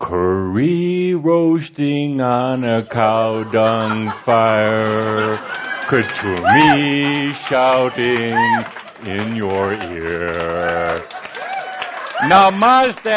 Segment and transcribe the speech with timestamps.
[0.00, 5.36] Curry roasting on a cow dung fire.
[5.88, 8.64] Kuthumi shouting
[9.06, 11.06] in your ear.
[12.22, 13.12] Namaste!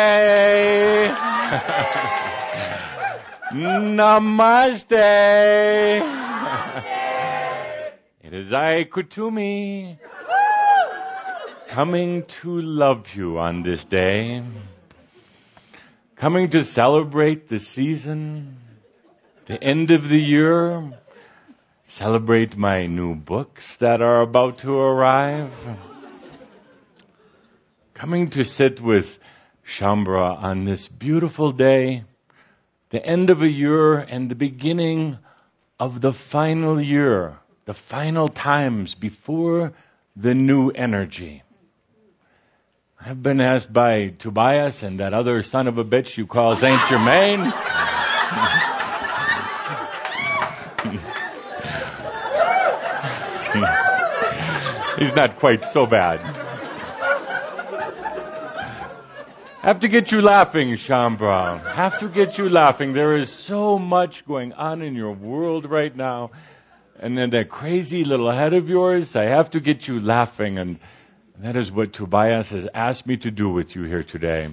[3.54, 4.92] Namaste!
[8.24, 9.98] It is I, Kuthumi,
[11.68, 14.44] coming to love you on this day,
[16.24, 18.56] coming to celebrate the season,
[19.48, 20.94] the end of the year,
[21.90, 25.52] celebrate my new books that are about to arrive,
[27.94, 29.20] coming to sit with
[29.68, 32.06] Shaumbra on this beautiful day,
[32.90, 35.20] the end of a year and the beginning
[35.78, 39.74] of the final year, the final times before
[40.16, 41.43] the new energy.
[43.06, 46.82] I've been asked by Tobias and that other son of a bitch you call Saint
[46.88, 47.42] Germain.
[55.00, 56.22] He's not quite so bad.
[59.62, 61.62] Have to get you laughing, Shaumbra.
[61.74, 62.94] Have to get you laughing.
[62.94, 66.32] There is so much going on in your world right now.
[66.98, 70.58] And then that crazy little head of yours, I have to get you laughing.
[70.58, 70.80] And
[71.40, 74.50] that is what Tobias has asked me to do with you here today.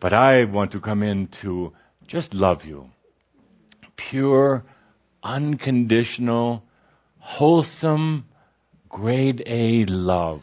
[0.00, 1.72] But I want to come in to
[2.06, 2.90] just love you.
[3.96, 4.64] Pure,
[5.22, 6.64] unconditional,
[7.18, 8.26] wholesome,
[8.88, 10.42] grade A love.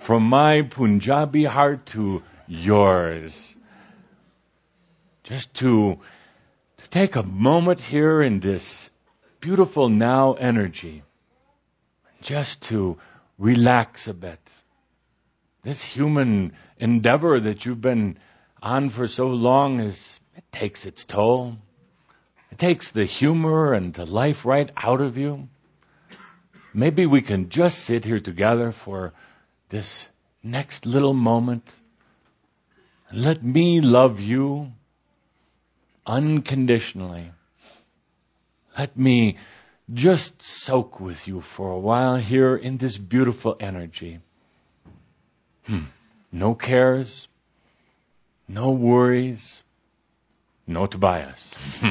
[0.00, 3.54] From my Punjabi heart to yours.
[5.24, 5.98] Just to,
[6.78, 8.90] to take a moment here in this
[9.40, 11.02] beautiful now energy.
[12.20, 12.98] Just to
[13.38, 14.40] relax a bit.
[15.62, 18.18] This human endeavor that you've been
[18.62, 21.56] on for so long is, it takes its toll.
[22.50, 25.48] It takes the humor and the life right out of you.
[26.72, 29.12] Maybe we can just sit here together for
[29.68, 30.06] this
[30.42, 31.74] next little moment.
[33.12, 34.72] Let me love you
[36.04, 37.30] unconditionally.
[38.78, 39.38] Let me
[39.92, 44.18] just soak with you for a while here in this beautiful energy.
[45.64, 45.84] Hmm.
[46.32, 47.28] No cares,
[48.48, 49.62] no worries,
[50.66, 51.54] no Tobias.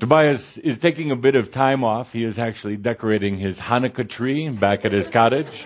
[0.00, 2.12] Tobias is taking a bit of time off.
[2.12, 5.64] He is actually decorating his Hanukkah tree back at his cottage.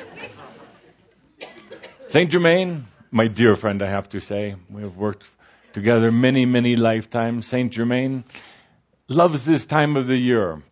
[2.09, 5.25] Saint Germain, my dear friend, I have to say, we have worked
[5.73, 7.47] together many, many lifetimes.
[7.47, 8.25] Saint Germain
[9.09, 10.63] loves this time of the year.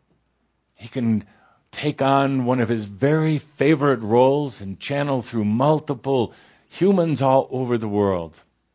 [0.75, 1.25] He can
[1.71, 6.33] take on one of his very favorite roles and channel through multiple
[6.69, 8.35] humans all over the world.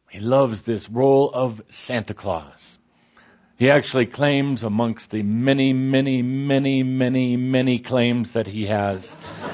[0.09, 2.77] He loves this role of Santa Claus.
[3.57, 9.15] He actually claims amongst the many, many, many, many, many claims that he has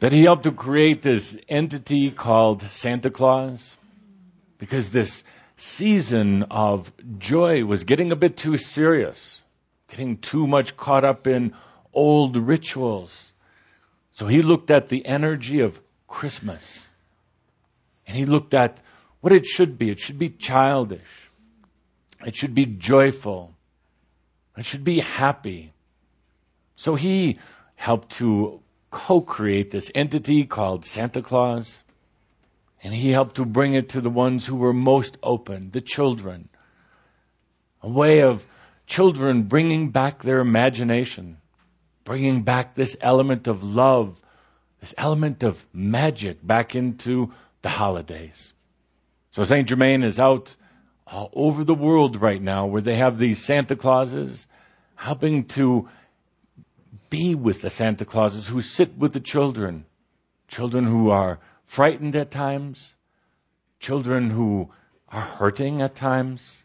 [0.00, 3.74] that he helped to create this entity called Santa Claus
[4.58, 5.24] because this
[5.56, 9.42] season of joy was getting a bit too serious,
[9.88, 11.54] getting too much caught up in
[11.92, 13.32] old rituals.
[14.12, 16.86] So he looked at the energy of Christmas
[18.06, 18.80] and he looked at
[19.20, 19.90] what it should be.
[19.90, 21.00] It should be childish.
[22.24, 23.54] It should be joyful.
[24.56, 25.72] It should be happy.
[26.76, 27.38] So he
[27.74, 31.78] helped to co-create this entity called Santa Claus.
[32.82, 36.48] And he helped to bring it to the ones who were most open, the children.
[37.82, 38.46] A way of
[38.86, 41.38] children bringing back their imagination,
[42.04, 44.20] bringing back this element of love,
[44.80, 47.32] this element of magic back into
[47.62, 48.52] the holidays.
[49.30, 49.68] So St.
[49.68, 50.56] Germain is out
[51.06, 54.46] all over the world right now where they have these Santa Clauses
[54.94, 55.88] helping to
[57.10, 59.84] be with the Santa Clauses who sit with the children.
[60.48, 62.94] Children who are frightened at times.
[63.80, 64.70] Children who
[65.08, 66.64] are hurting at times.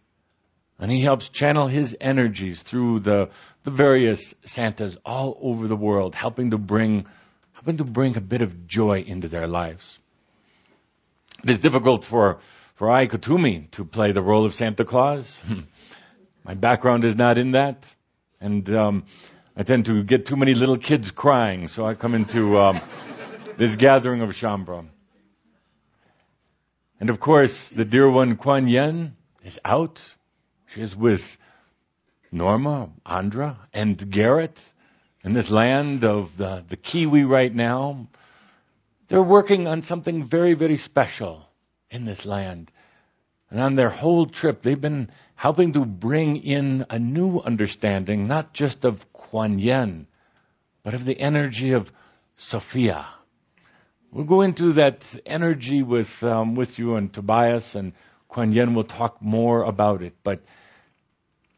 [0.79, 3.29] And he helps channel his energies through the,
[3.63, 7.05] the various Santas all over the world, helping to bring,
[7.53, 9.99] helping to bring a bit of joy into their lives.
[11.43, 12.39] It is difficult for
[12.81, 15.39] for I, Kuthumi, to play the role of Santa Claus.
[16.43, 17.85] My background is not in that.
[18.39, 19.03] And um,
[19.55, 22.81] I tend to get too many little kids crying, so I come into um,
[23.57, 24.85] this gathering of Shaumbra.
[26.99, 30.01] And of course, the dear one Kuan Yin is out.
[30.67, 31.37] She is with
[32.31, 34.61] Norma, Andra, and Garrett
[35.23, 38.07] in this land of the, the Kiwi right now.
[39.07, 41.45] They're working on something very, very special
[41.89, 42.71] in this land.
[43.49, 48.53] And on their whole trip, they've been helping to bring in a new understanding, not
[48.53, 50.07] just of Kuan Yin,
[50.83, 51.91] but of the energy of
[52.37, 53.05] Sophia.
[54.13, 57.93] We'll go into that energy with um, with you and Tobias and
[58.27, 58.73] Kuan Yin.
[58.73, 60.41] will talk more about it, but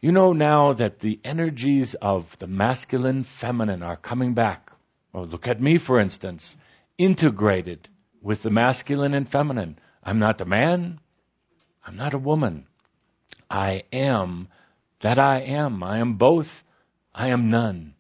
[0.02, 4.72] you know now that the energies of the masculine, feminine are coming back.
[5.12, 6.56] Well, look at me, for instance,
[6.96, 7.90] integrated
[8.22, 9.80] with the masculine and feminine.
[10.04, 11.00] I'm not a man.
[11.84, 12.68] I'm not a woman.
[13.50, 14.48] I am
[15.00, 15.82] that I am.
[15.82, 16.64] I am both.
[17.16, 17.96] I am none.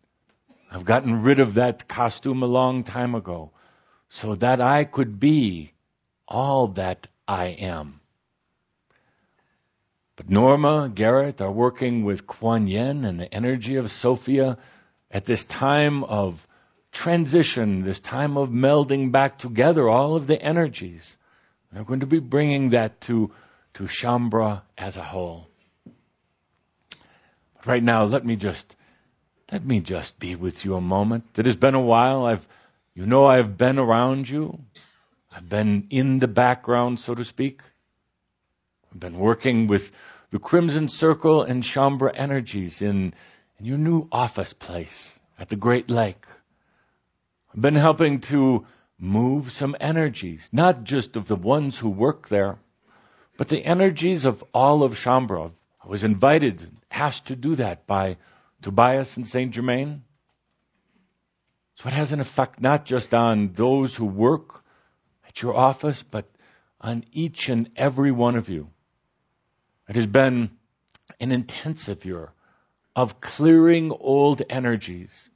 [0.69, 3.51] I've gotten rid of that costume a long time ago
[4.13, 5.73] so that I could be
[6.27, 7.99] all that I am.
[10.15, 14.59] But Norma, Garrett are working with Kuan Yin and the energy of Sophia
[15.09, 16.47] at this time of
[16.91, 21.17] transition, this time of melding back together all of the energies.
[21.71, 23.31] They're going to be bringing that to,
[23.73, 25.47] to Shaumbra as a whole.
[27.55, 28.75] But right now, let me just,
[29.51, 31.23] let me just be with you a moment.
[31.35, 32.25] It has been a while.
[32.25, 32.47] I've,
[32.95, 34.59] you know, I've been around you.
[35.31, 37.61] I've been in the background, so to speak.
[38.91, 39.91] I've been working with
[40.29, 43.13] the Crimson Circle and Shaumbra Energies in,
[43.59, 46.25] in your new office place at the Great Lake.
[47.53, 48.65] I've been helping to
[48.99, 52.57] move some energies, not just of the ones who work there,
[53.37, 55.51] but the energies of all of Shaumbra.
[55.83, 58.17] I was invited, asked to do that by
[58.61, 60.03] Tobias and Saint Germain.
[61.75, 64.63] So it has an effect not just on those who work
[65.27, 66.29] at your office, but
[66.79, 68.69] on each and every one of you.
[69.89, 70.51] It has been
[71.19, 72.31] an intensive year
[72.95, 75.29] of clearing old energies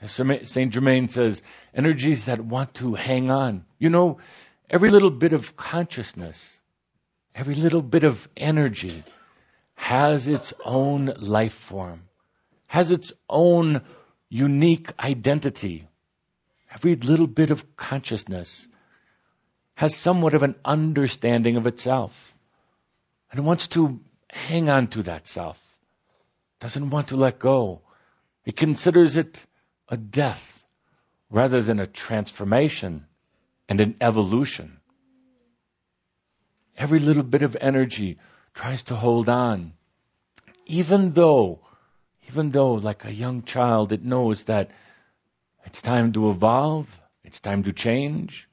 [0.00, 0.72] as St.
[0.72, 1.42] Germain says,
[1.74, 3.64] energies that want to hang on.
[3.78, 4.18] You know,
[4.70, 6.56] every little bit of consciousness,
[7.34, 9.02] every little bit of energy
[9.74, 12.02] has its own life form,
[12.66, 13.82] has its own
[14.28, 15.88] unique identity.
[16.72, 18.66] Every little bit of consciousness
[19.74, 22.34] has somewhat of an understanding of itself.
[23.30, 25.62] And wants to hang on to that self.
[26.60, 27.82] Doesn't want to let go.
[28.44, 29.44] It considers it
[29.88, 30.64] a death
[31.30, 33.06] rather than a transformation
[33.68, 34.80] and an evolution.
[36.76, 38.18] Every little bit of energy
[38.54, 39.72] tries to hold on.
[40.66, 41.60] Even though,
[42.28, 44.70] even though, like a young child, it knows that
[45.64, 48.48] it's time to evolve, it's time to change,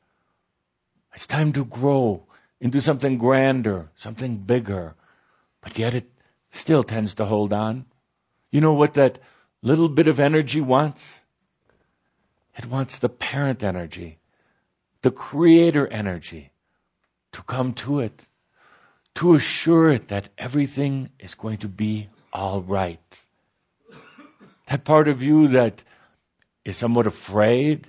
[1.13, 2.24] it's time to grow
[2.60, 4.95] into something grander, something bigger,
[5.62, 6.10] but yet it
[6.51, 7.86] still tends to hold on.
[8.50, 9.19] You know what that
[9.62, 11.19] little bit of energy wants?
[12.57, 14.19] It wants the parent energy,
[15.01, 16.51] the creator energy
[17.33, 18.25] to come to it,
[19.16, 23.25] to assure it that everything is going to be all right.
[24.67, 25.83] That part of you that
[26.63, 27.88] is somewhat afraid,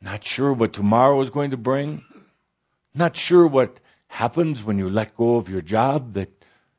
[0.00, 2.02] not sure what tomorrow is going to bring,
[2.94, 3.78] not sure what
[4.08, 6.30] happens when you let go of your job that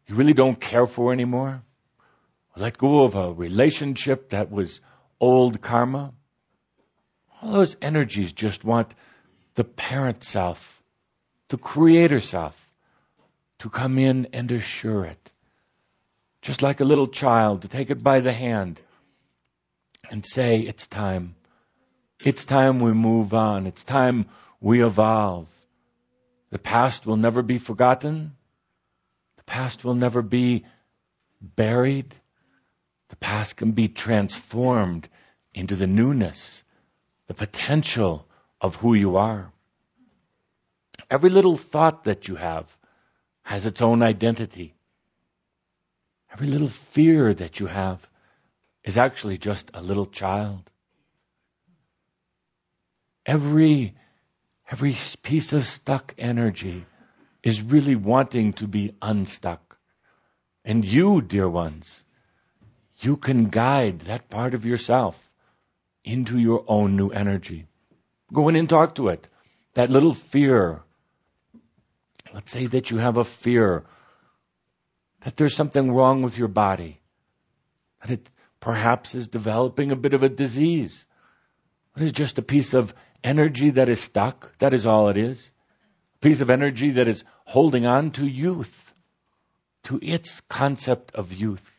[0.08, 1.62] you really don't care for anymore,
[2.56, 4.82] let go of a relationship that was
[5.20, 6.12] old karma,
[7.40, 8.96] all those energies just want
[9.54, 10.82] the parent self,
[11.50, 12.56] the creator self,
[13.60, 15.32] to come in and assure it.
[16.42, 18.82] Just like a little child, to take it by the hand
[20.10, 21.36] and say, It's time.
[22.20, 23.68] It's time we move on.
[23.68, 24.26] It's time
[24.60, 25.48] we evolve.
[26.50, 28.36] The past will never be forgotten.
[29.38, 30.66] The past will never be
[31.42, 32.16] buried.
[33.10, 35.08] The past can be transformed
[35.54, 36.64] into the newness
[37.28, 38.26] the potential
[38.60, 39.52] of who you are.
[41.10, 42.76] Every little thought that you have
[43.44, 44.74] has its own identity.
[46.34, 48.10] Every little fear that you have
[48.88, 50.72] is actually just a little child.
[53.26, 53.96] Every,
[54.72, 56.86] every piece of stuck energy
[57.44, 59.78] is really wanting to be unstuck.
[60.64, 62.02] And you, dear ones,
[63.00, 65.22] you can guide that part of yourself
[66.06, 67.66] into your own new energy.
[68.32, 69.28] Go in and talk to it.
[69.74, 70.82] That little fear.
[72.34, 73.86] Let's say that you have a fear
[75.26, 77.02] that there's something wrong with your body,
[78.02, 78.30] that it
[78.60, 81.06] perhaps is developing a bit of a disease.
[81.96, 84.58] It is just a piece of energy that is stuck.
[84.60, 85.52] That is all it is.
[86.18, 88.94] A piece of energy that is holding on to youth,
[89.84, 91.72] to its concept of youth.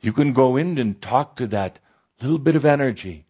[0.00, 1.78] You can go in and talk to that
[2.20, 3.24] little bit of energy.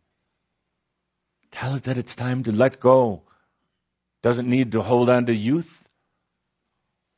[1.51, 3.23] Tell it that it's time to let go.
[4.23, 5.79] Doesn't need to hold on to youth.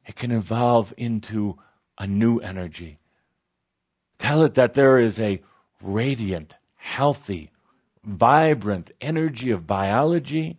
[0.07, 1.59] it can evolve into
[1.99, 2.99] a new energy.
[4.25, 5.43] Tell it that there is a
[5.83, 7.51] radiant, healthy,
[8.03, 10.59] vibrant energy of biology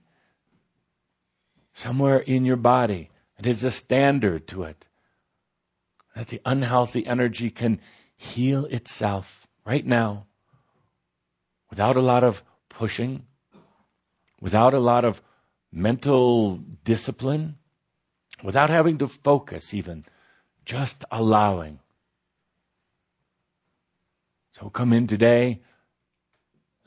[1.74, 3.10] somewhere in your body.
[3.40, 4.88] It is a standard to it.
[6.16, 7.82] That the unhealthy energy can
[8.18, 10.28] heal itself right now
[11.72, 13.26] without a lot of pushing,
[14.40, 15.20] without a lot of
[15.72, 17.56] mental discipline,
[18.44, 20.06] without having to focus even,
[20.66, 21.80] just allowing.
[24.60, 25.62] So come in today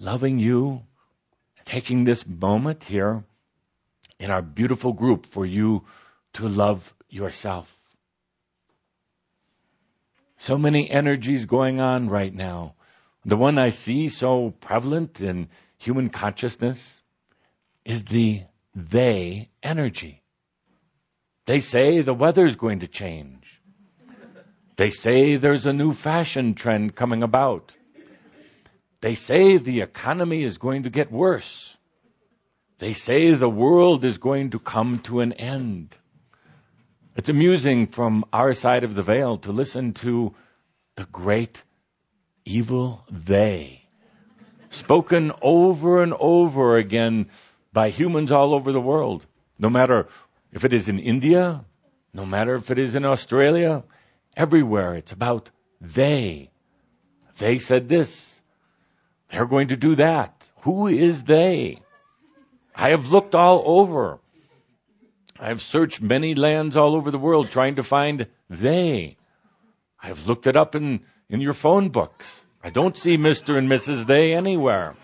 [0.00, 0.82] loving you,
[1.66, 3.24] taking this moment here
[4.18, 5.84] in our beautiful group for you
[6.34, 7.74] to love yourself.
[10.38, 12.74] So many energies going on right now.
[13.26, 17.02] The one I see so prevalent in human consciousness
[17.84, 18.44] is the
[18.74, 20.22] they energy.
[21.44, 23.57] They say the weather is going to change.
[24.78, 27.76] They say there's a new fashion trend coming about.
[29.00, 31.76] They say the economy is going to get worse.
[32.78, 35.96] They say the world is going to come to an end.
[37.16, 40.34] It's amusing from our side of the veil to listen to
[40.94, 41.60] the great
[42.44, 43.82] evil they
[44.70, 47.30] spoken over and over again
[47.72, 49.26] by humans all over the world.
[49.58, 50.08] No matter
[50.52, 51.64] if it is in India,
[52.12, 53.82] no matter if it is in Australia,
[54.38, 56.50] everywhere it's about they.
[57.38, 58.40] They said this.
[59.30, 60.32] They're going to do that.
[60.62, 61.80] Who is they?
[62.74, 64.20] I have looked all over.
[65.38, 69.16] I have searched many lands all over the world trying to find they.
[70.02, 72.44] I have looked it up in, in your phone books.
[72.62, 73.58] I don't see Mr.
[73.58, 74.06] and Mrs.
[74.06, 74.94] They anywhere.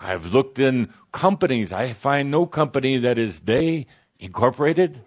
[0.00, 1.72] I've looked in companies.
[1.72, 3.86] I find no company that is they
[4.18, 5.00] incorporated.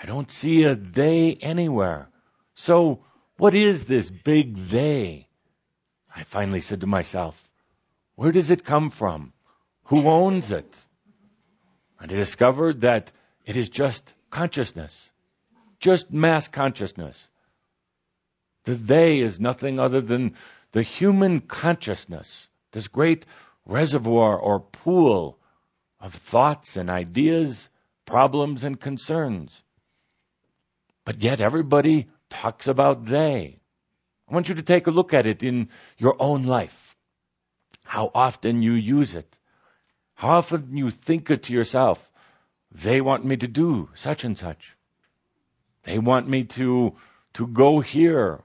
[0.00, 2.08] I don't see a they anywhere.
[2.54, 3.04] So
[3.36, 5.28] what is this big they?
[6.14, 7.42] I finally said to myself,
[8.14, 9.32] where does it come from?
[9.84, 10.72] Who owns it?
[12.00, 13.12] And I discovered that
[13.44, 15.10] it is just consciousness.
[15.80, 17.28] Just mass consciousness.
[18.64, 20.34] The they is nothing other than
[20.72, 23.24] the human consciousness, this great
[23.64, 25.38] reservoir or pool
[26.00, 27.68] of thoughts and ideas,
[28.04, 29.62] problems and concerns.
[31.08, 33.60] But yet everybody talks about they.
[34.28, 36.94] I want you to take a look at it in your own life.
[37.82, 39.38] How often you use it.
[40.12, 42.12] How often you think it to yourself.
[42.72, 44.76] They want me to do such and such.
[45.84, 46.94] They want me to,
[47.32, 48.42] to go here.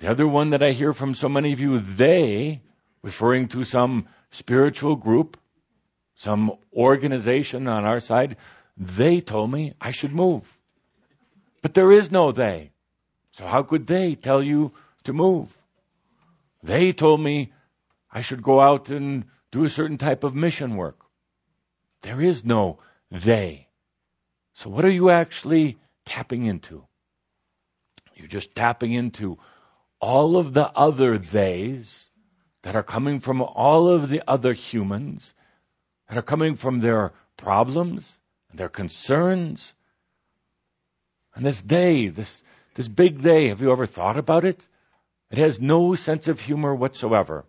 [0.00, 2.62] The other one that I hear from so many of you, they,
[3.00, 5.36] referring to some spiritual group,
[6.16, 8.38] some organization on our side,
[8.76, 10.42] they told me I should move.
[11.64, 12.72] But there is no they.
[13.32, 14.72] So how could they tell you
[15.04, 15.48] to move?
[16.62, 17.54] They told me
[18.12, 21.00] I should go out and do a certain type of mission work.
[22.02, 22.80] There is no
[23.10, 23.68] they.
[24.52, 26.84] So what are you actually tapping into?
[28.14, 29.38] You're just tapping into
[30.00, 32.10] all of the other theys
[32.60, 35.32] that are coming from all of the other humans,
[36.10, 39.74] that are coming from their problems, and their concerns.
[41.34, 42.42] And this day, this,
[42.74, 44.66] this big day, have you ever thought about it?
[45.30, 47.44] It has no sense of humor whatsoever.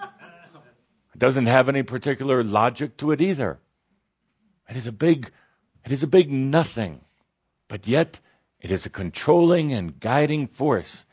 [0.00, 3.58] It doesn't have any particular logic to it either.
[4.68, 5.30] It is a big,
[5.84, 7.00] it is a big nothing.
[7.68, 8.20] But yet,
[8.60, 11.04] it is a controlling and guiding force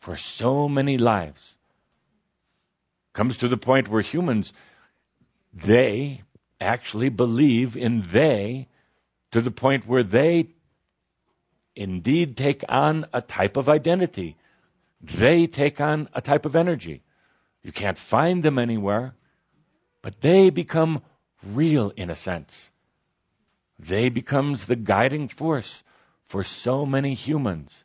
[0.00, 1.56] for so many lives.
[3.12, 4.52] Comes to the point where humans,
[5.52, 6.22] they
[6.60, 8.68] actually believe in they
[9.32, 10.48] to the point where they
[11.78, 14.36] indeed take on a type of identity.
[15.00, 17.02] They take on a type of energy.
[17.62, 19.14] You can't find them anywhere,
[20.02, 21.02] but they become
[21.44, 22.70] real in a sense.
[23.78, 25.84] They becomes the guiding force
[26.26, 27.84] for so many humans.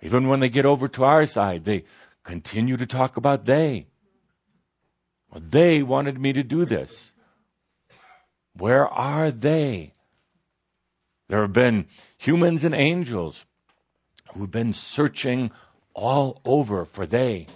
[0.00, 1.84] Even when they get over to our side, they
[2.22, 3.88] continue to talk about they.
[5.32, 7.12] Well, they wanted me to do this.
[8.54, 9.92] Where are they?
[11.30, 11.86] There have been
[12.18, 13.46] humans and angels
[14.34, 15.52] who've been searching
[15.94, 17.46] all over for they,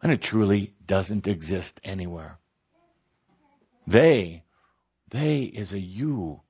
[0.00, 2.38] and it truly doesn't exist anywhere.
[3.88, 4.44] They,
[5.10, 6.42] they is a you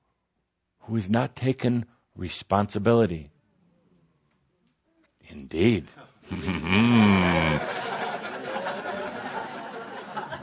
[0.81, 3.31] who has not taken responsibility.
[5.29, 5.87] Indeed.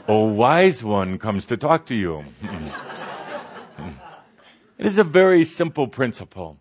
[0.09, 2.25] a wise one comes to talk to you.
[4.77, 6.59] it is a very simple principle.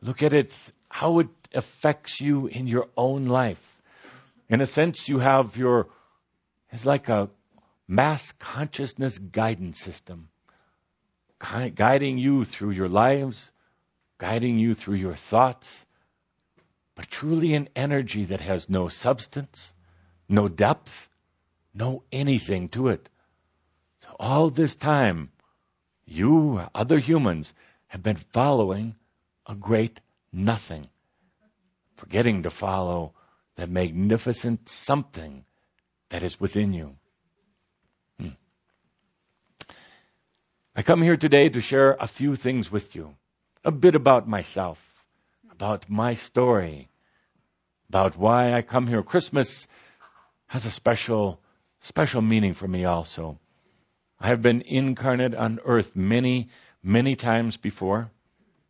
[0.00, 0.52] Look at it,
[0.88, 3.82] how it affects you in your own life.
[4.48, 5.88] In a sense, you have your,
[6.70, 7.30] it's like a
[7.88, 10.28] mass consciousness guidance system,
[11.38, 13.50] guiding you through your lives,
[14.18, 15.86] guiding you through your thoughts,
[16.94, 19.72] but truly an energy that has no substance,
[20.28, 21.08] no depth,
[21.74, 23.08] no anything to it.
[24.00, 25.30] So all this time,
[26.06, 27.52] you, other humans,
[27.86, 28.94] have been following
[29.46, 30.00] a great
[30.32, 30.88] nothing,
[31.96, 33.14] forgetting to follow
[33.56, 35.44] the magnificent something
[36.10, 36.96] that is within you.
[38.18, 38.28] Hmm.
[40.74, 43.14] I come here today to share a few things with you,
[43.64, 44.78] a bit about myself,
[45.50, 46.88] about my story,
[47.88, 49.02] about why I come here.
[49.02, 49.66] Christmas
[50.46, 51.40] has a special,
[51.80, 53.38] special meaning for me also.
[54.24, 56.48] I have been incarnate on earth many,
[56.82, 58.10] many times before,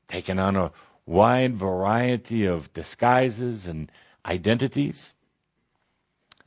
[0.09, 0.73] taken on a
[1.07, 3.89] wide variety of disguises and
[4.27, 5.13] identities.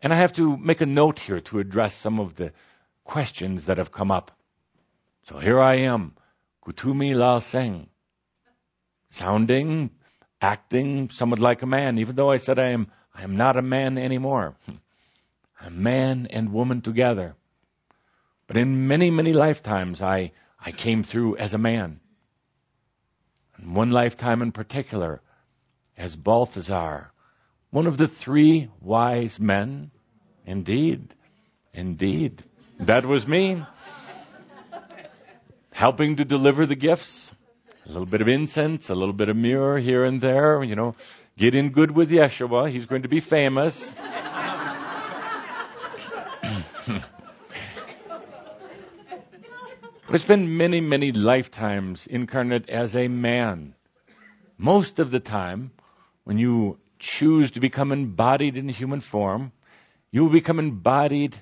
[0.01, 2.51] And I have to make a note here to address some of the
[3.05, 4.31] questions that have come up.
[5.23, 6.13] So here I am,
[6.65, 7.87] Kuthumi Lal Singh,
[9.11, 9.89] sounding,
[10.41, 13.61] acting somewhat like a man, even though I said I am, I am not a
[13.61, 14.57] man anymore.
[15.61, 17.37] I'm man and woman together.
[18.47, 21.99] But in many, many lifetimes, I, I came through as a man.
[23.57, 25.21] And one lifetime in particular,
[25.97, 27.11] as Balthazar,
[27.71, 29.91] one of the three wise men.
[30.45, 31.13] Indeed,
[31.73, 32.41] indeed,
[32.79, 33.63] that was me.
[35.71, 37.31] Helping to deliver the gifts,
[37.85, 40.95] a little bit of incense, a little bit of myrrh here and there, you know,
[41.37, 42.71] get in good with Yeshua.
[42.71, 43.93] He's going to be famous.
[50.09, 53.75] I spent many, many lifetimes incarnate as a man.
[54.57, 55.71] Most of the time,
[56.23, 59.51] when you choose to become embodied in human form,
[60.09, 61.35] you will become embodied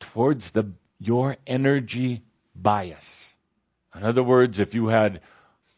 [0.00, 2.22] towards the, your energy
[2.56, 3.34] bias.
[3.94, 5.20] In other words, if you had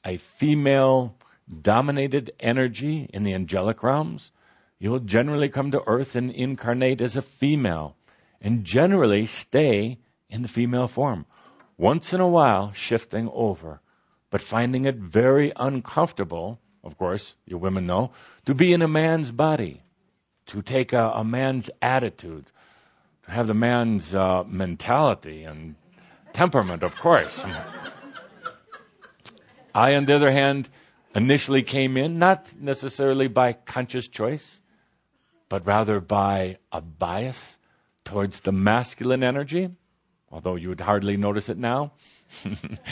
[0.05, 1.17] a female
[1.63, 4.31] dominated energy in the angelic realms,
[4.79, 7.97] you will generally come to earth and incarnate as a female
[8.41, 9.99] and generally stay
[10.31, 11.27] in the female form
[11.77, 13.81] once in a while shifting over,
[14.31, 18.13] but finding it very uncomfortable, of course, you women know,
[18.47, 19.83] to be in a man's body,
[20.47, 22.51] to take a, a man's attitude,
[23.25, 25.75] to have the man's uh, mentality and
[26.33, 27.45] temperament, of course.
[29.75, 30.69] I, on the other hand,
[31.15, 34.61] initially came in not necessarily by conscious choice,
[35.49, 37.59] but rather by a bias
[38.05, 39.71] towards the masculine energy
[40.35, 41.93] although you would hardly notice it now.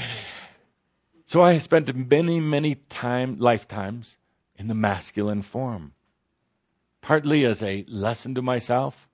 [1.27, 4.17] so I spent many, many time lifetimes
[4.57, 5.93] in the masculine form,
[7.01, 9.09] partly as a lesson to myself,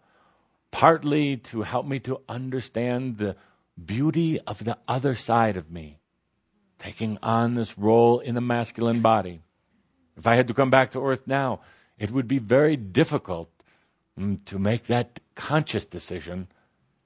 [0.70, 3.34] partly to help me to understand the
[3.82, 5.98] beauty of the other side of me,
[6.78, 9.40] taking on this role in the masculine body.
[10.18, 11.60] If I had to come back to earth now,
[11.98, 13.50] it would be very difficult
[14.20, 16.46] mm, to make that conscious decision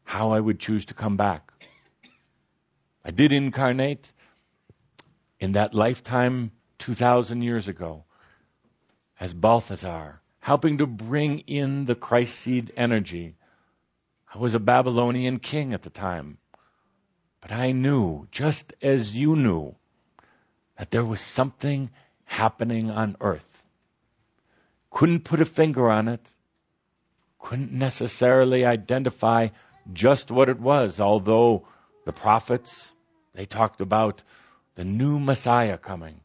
[0.04, 1.52] how I would choose to come back.
[3.04, 4.12] I did incarnate
[5.40, 8.04] in that lifetime 2,000 years ago
[9.18, 13.36] as Balthazar, helping to bring in the Christ seed energy.
[14.32, 16.38] I was a Babylonian king at the time.
[17.40, 19.74] But I knew, just as you knew,
[20.78, 21.90] that there was something
[22.24, 23.62] happening on earth.
[24.90, 26.24] Couldn't put a finger on it.
[27.38, 29.48] Couldn't necessarily identify
[29.92, 31.66] just what it was, although
[32.04, 32.92] the prophets,
[33.34, 34.22] they talked about
[34.74, 36.20] the new Messiah coming.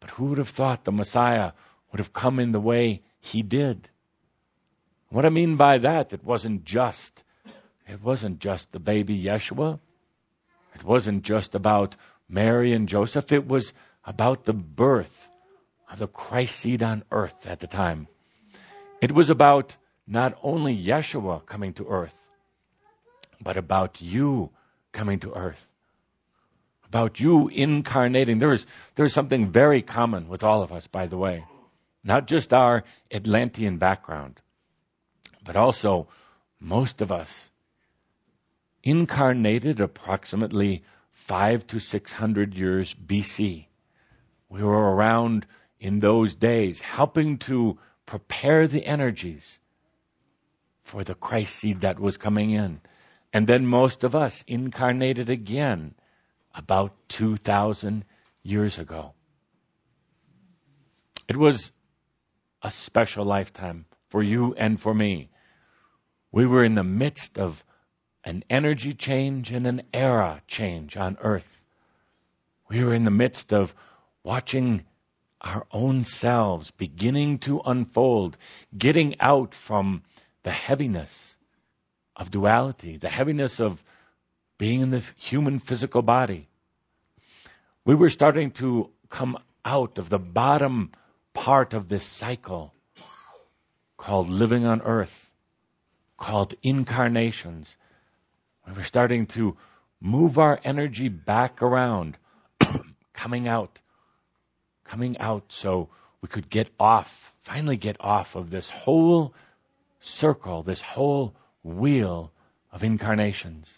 [0.00, 1.52] But who would have thought the Messiah
[1.90, 3.88] would have come in the way he did?
[5.10, 7.22] What I mean by that, it wasn't just,
[7.86, 9.78] it wasn't just the baby Yeshua.
[10.74, 11.96] It wasn't just about
[12.28, 13.30] Mary and Joseph.
[13.30, 15.28] It was about the birth
[15.90, 18.08] of the Christ seed on earth at the time.
[19.02, 22.16] It was about not only Yeshua coming to earth,
[23.42, 24.50] but about you
[24.92, 25.66] coming to earth.
[26.84, 28.38] About you incarnating.
[28.38, 31.44] There is, there is something very common with all of us, by the way.
[32.04, 34.40] Not just our Atlantean background,
[35.44, 36.08] but also
[36.60, 37.50] most of us
[38.82, 43.66] incarnated approximately five to six hundred years BC.
[44.48, 45.46] We were around
[45.80, 49.60] in those days helping to prepare the energies
[50.84, 52.80] for the Christ seed that was coming in.
[53.32, 55.94] And then most of us incarnated again
[56.54, 58.04] about 2,000
[58.42, 59.14] years ago.
[61.28, 61.72] It was
[62.62, 65.30] a special lifetime for you and for me.
[66.30, 67.64] We were in the midst of
[68.24, 71.62] an energy change and an era change on earth.
[72.68, 73.74] We were in the midst of
[74.22, 74.84] watching
[75.40, 78.36] our own selves beginning to unfold,
[78.76, 80.02] getting out from
[80.42, 81.31] the heaviness
[82.16, 83.82] of duality, the heaviness of
[84.58, 86.48] being in the human physical body.
[87.84, 90.92] We were starting to come out of the bottom
[91.34, 92.72] part of this cycle
[93.96, 95.30] called living on earth,
[96.16, 97.76] called incarnations.
[98.66, 99.56] We were starting to
[100.00, 102.16] move our energy back around,
[103.12, 103.80] coming out,
[104.84, 105.88] coming out so
[106.20, 109.34] we could get off, finally get off of this whole
[110.00, 112.32] circle, this whole wheel
[112.70, 113.70] of incarnations.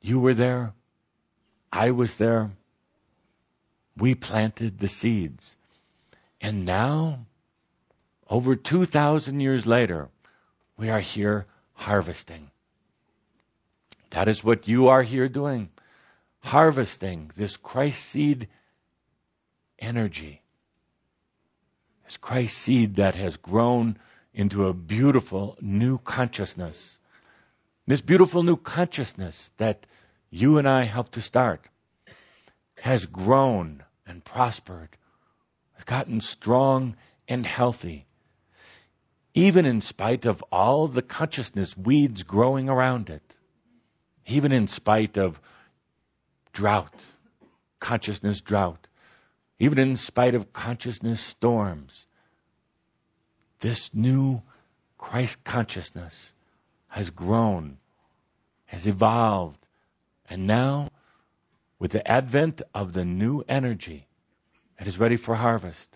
[0.00, 0.74] You were there.
[1.72, 2.50] I was there.
[3.96, 5.56] We planted the seeds.
[6.40, 7.26] And now,
[8.28, 10.08] over 2,000 years later,
[10.76, 12.50] we are here harvesting.
[14.10, 15.70] That is what you are here doing.
[16.40, 18.48] Harvesting this Christ seed
[19.78, 20.42] energy.
[22.04, 23.98] This Christ seed that has grown
[24.34, 26.98] into a beautiful new consciousness.
[27.86, 29.86] This beautiful new consciousness that
[30.30, 31.68] you and I helped to start
[32.78, 34.88] has grown and prospered,
[35.74, 36.96] has gotten strong
[37.28, 38.06] and healthy,
[39.34, 43.22] even in spite of all the consciousness weeds growing around it,
[44.26, 45.40] even in spite of
[46.52, 47.06] drought,
[47.80, 48.86] consciousness drought,
[49.58, 52.06] even in spite of consciousness storms.
[53.62, 54.42] This new
[54.98, 56.34] Christ consciousness
[56.88, 57.78] has grown,
[58.64, 59.64] has evolved,
[60.28, 60.90] and now,
[61.78, 64.08] with the advent of the new energy,
[64.80, 65.88] it is ready for harvest.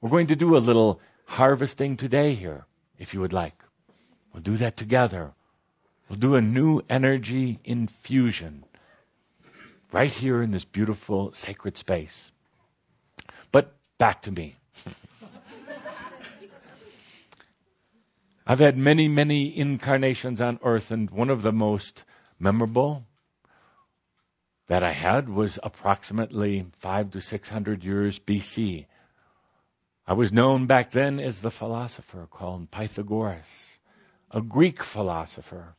[0.00, 2.66] We're going to do a little harvesting today here,
[2.98, 3.54] if you would like.
[4.32, 5.30] We'll do that together.
[6.08, 8.64] We'll do a new energy infusion
[9.92, 12.32] right here in this beautiful sacred space.
[13.52, 14.56] But back to me.
[18.46, 22.04] I've had many, many incarnations on earth, and one of the most
[22.38, 23.06] memorable
[24.66, 28.84] that I had was approximately five to six hundred years BC.
[30.06, 33.78] I was known back then as the philosopher called Pythagoras,
[34.30, 35.74] a Greek philosopher.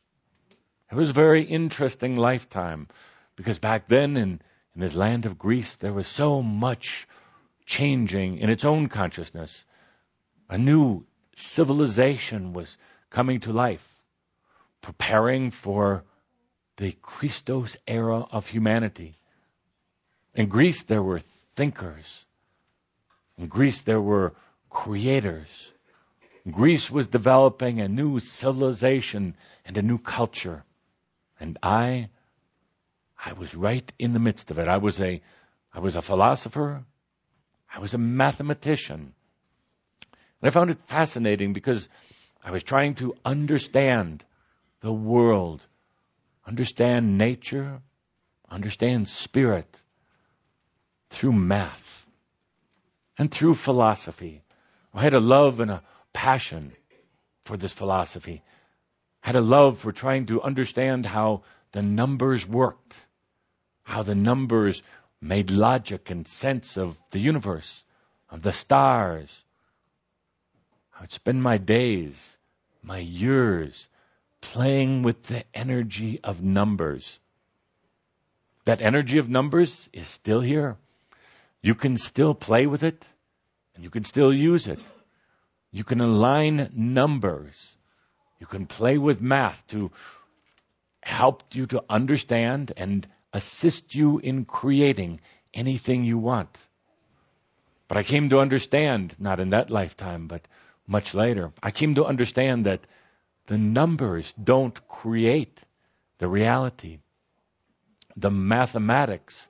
[0.90, 2.88] It was a very interesting lifetime
[3.36, 4.40] because back then in,
[4.74, 7.06] in this land of Greece there was so much
[7.64, 9.64] changing in its own consciousness.
[10.48, 12.76] A new civilization was
[13.10, 13.86] coming to life,
[14.80, 16.04] preparing for
[16.76, 19.18] the Christos era of humanity.
[20.34, 21.20] In Greece, there were
[21.54, 22.26] thinkers.
[23.38, 24.34] In Greece, there were
[24.68, 25.72] creators.
[26.50, 30.64] Greece was developing a new civilization and a new culture.
[31.40, 32.08] And I,
[33.22, 34.68] I was right in the midst of it.
[34.68, 35.20] I was a,
[35.72, 36.84] I was a philosopher.
[37.74, 39.12] I was a mathematician.
[40.40, 41.88] And I found it fascinating because
[42.44, 44.24] I was trying to understand
[44.80, 45.66] the world,
[46.46, 47.80] understand nature,
[48.48, 49.82] understand spirit
[51.10, 52.08] through math
[53.18, 54.42] and through philosophy.
[54.92, 56.72] I had a love and a passion
[57.44, 58.42] for this philosophy.
[59.22, 62.94] I had a love for trying to understand how the numbers worked,
[63.82, 64.82] how the numbers
[65.20, 67.84] made logic and sense of the universe,
[68.30, 69.44] of the stars,
[70.96, 72.38] I would spend my days,
[72.82, 73.88] my years,
[74.40, 77.18] playing with the energy of numbers.
[78.64, 80.76] That energy of numbers is still here.
[81.60, 83.04] You can still play with it,
[83.74, 84.80] and you can still use it.
[85.70, 87.76] You can align numbers.
[88.40, 89.90] You can play with math to
[91.02, 95.20] help you to understand and assist you in creating
[95.52, 96.56] anything you want.
[97.86, 100.42] But I came to understand, not in that lifetime, but
[100.86, 102.80] much later, I came to understand that
[103.46, 105.62] the numbers don't create
[106.18, 106.98] the reality.
[108.16, 109.48] The mathematics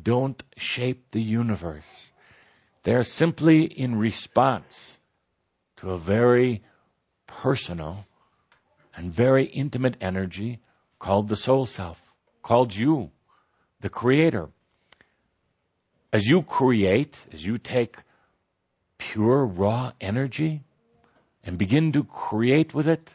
[0.00, 2.12] don't shape the universe.
[2.82, 4.98] They're simply in response
[5.78, 6.62] to a very
[7.26, 8.04] personal
[8.94, 10.60] and very intimate energy
[10.98, 12.00] called the soul self,
[12.42, 13.10] called you,
[13.80, 14.48] the creator.
[16.12, 17.96] As you create, as you take
[19.12, 20.62] pure, raw energy
[21.42, 23.14] and begin to create with it,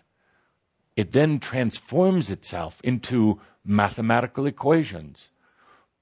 [0.95, 5.30] it then transforms itself into mathematical equations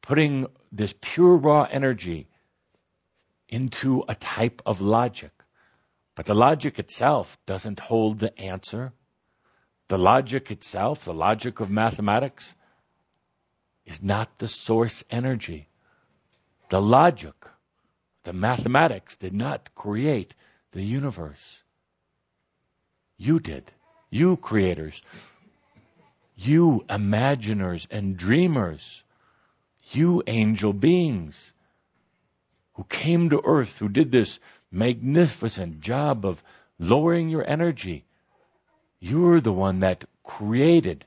[0.08, 2.28] putting this pure raw energy
[3.50, 5.32] into a type of logic.
[6.16, 8.94] But the logic itself doesn't hold the answer.
[9.90, 12.56] The logic itself, the logic of mathematics,
[13.86, 15.68] is not the source energy.
[16.70, 17.36] The logic,
[18.28, 20.36] the mathematics did not create
[20.74, 21.64] the universe.
[23.16, 23.72] You did.
[24.10, 25.02] You creators.
[26.36, 29.02] You imaginers and dreamers.
[29.92, 31.54] You angel beings
[32.74, 34.40] who came to earth, who did this
[34.74, 36.44] magnificent job of
[36.78, 38.04] lowering your energy.
[39.00, 41.06] You're the one that created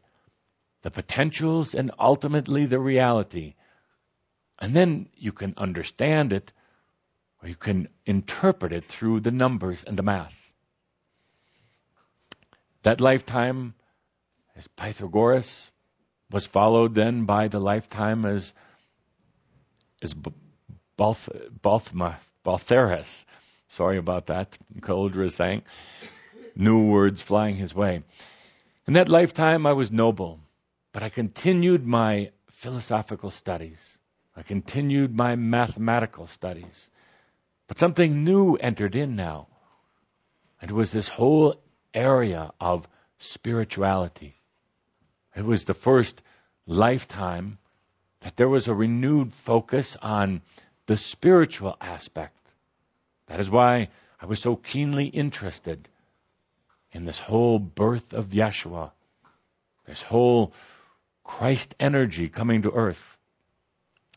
[0.81, 3.57] the potentials and ultimately the reality.
[4.59, 6.51] And then you can understand it
[7.43, 10.53] or you can interpret it through the numbers and the math.
[12.83, 13.75] That lifetime
[14.57, 15.71] as Pythagoras
[16.31, 18.53] was followed then by the lifetime as
[20.03, 20.15] as
[20.97, 21.29] Balth,
[21.63, 23.25] Balthma, Baltheras.
[23.71, 24.59] Sorry about that.
[24.89, 25.63] Is saying.
[26.57, 28.03] New words flying his way.
[28.87, 30.41] In that lifetime, I was noble,
[30.93, 33.99] but I continued my philosophical studies.
[34.37, 36.91] I continued my mathematical studies.
[37.71, 39.47] But something new entered in now.
[40.61, 41.55] And it was this whole
[41.95, 44.35] area of spirituality.
[45.37, 46.21] It was the first
[46.67, 47.59] lifetime
[48.23, 50.43] that there was a renewed focus on
[50.87, 52.35] the spiritual aspect.
[53.29, 55.89] That is why I was so keenly interested
[56.91, 58.91] in this whole birth of Yeshua,
[59.87, 60.55] this whole
[61.23, 63.17] Christ energy coming to earth.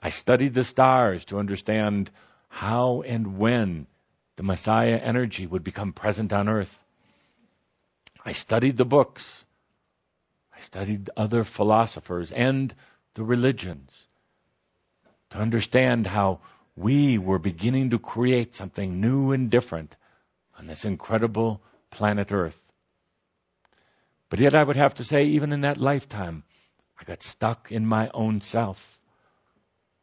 [0.02, 2.10] I studied the stars to understand
[2.54, 3.88] how and when
[4.36, 6.84] the Messiah energy would become present on earth.
[8.24, 9.44] I studied the books.
[10.56, 12.72] I studied other philosophers and
[13.16, 14.08] the religions
[15.32, 16.42] to understand how
[16.76, 19.96] we were beginning to create something new and different
[20.60, 22.60] on this incredible planet Earth.
[24.30, 26.44] But yet, I would have to say, even in that lifetime,
[27.00, 29.00] I got stuck in my own self.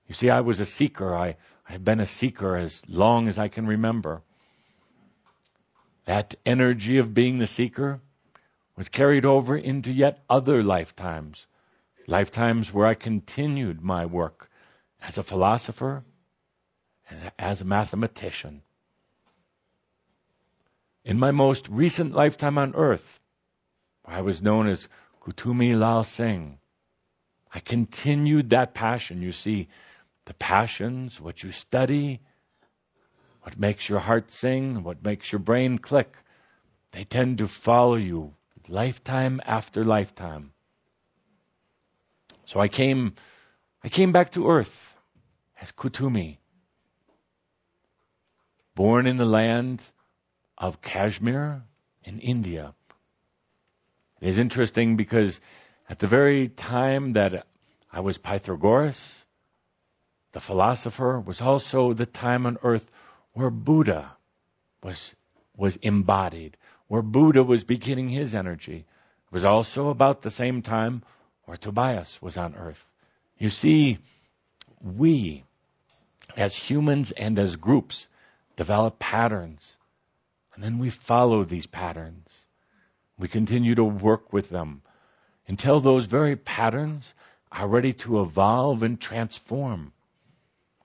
[0.09, 1.15] You see, I was a seeker.
[1.15, 1.37] I,
[1.71, 4.23] I've been a seeker as long as I can remember.
[6.05, 8.01] That energy of being the seeker
[8.77, 11.47] was carried over into yet other lifetimes.
[12.09, 14.51] Lifetimes where I continued my work
[15.01, 16.03] as a philosopher,
[17.09, 18.63] and as a mathematician.
[21.05, 23.21] In my most recent lifetime on earth,
[24.05, 24.89] I was known as
[25.23, 26.59] Kuthumi Lal Singh.
[27.55, 29.23] I continued that passion.
[29.23, 29.69] You see,
[30.31, 32.21] the passions, what you study,
[33.43, 36.17] what makes your heart sing, what makes your brain click,
[36.93, 38.33] they tend to follow you
[38.69, 40.53] lifetime after lifetime.
[42.45, 43.15] So I came,
[43.83, 44.95] I came back to earth
[45.61, 46.39] as Kuthumi,
[48.77, 49.83] born in the land
[50.57, 51.65] of Kashmir
[52.05, 52.73] in India.
[54.21, 55.41] It is interesting because
[55.89, 57.49] at the very time that
[57.93, 59.25] I was Pythagoras,
[60.33, 62.89] the philosopher, was also the time on earth
[63.33, 64.17] where Buddha
[64.83, 65.15] was,
[65.57, 66.57] was embodied,
[66.89, 68.79] where Buddha was beginning his energy.
[69.27, 71.03] It was also about the same time
[71.45, 72.85] where Tobias was on earth.
[73.39, 73.99] You see,
[74.81, 75.45] we,
[76.37, 78.09] as humans and as groups,
[78.57, 79.77] develop patterns.
[80.55, 82.47] And then we follow these patterns.
[83.19, 84.83] We continue to work with them
[85.47, 87.15] until those very patterns
[87.51, 89.93] are ready to evolve and transform.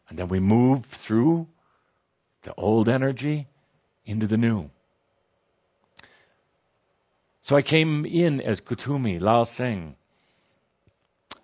[0.09, 1.47] And then we move through
[2.43, 3.47] the old energy
[4.05, 4.69] into the new.
[7.41, 9.95] So I came in as Kuthumi, Lal Singh,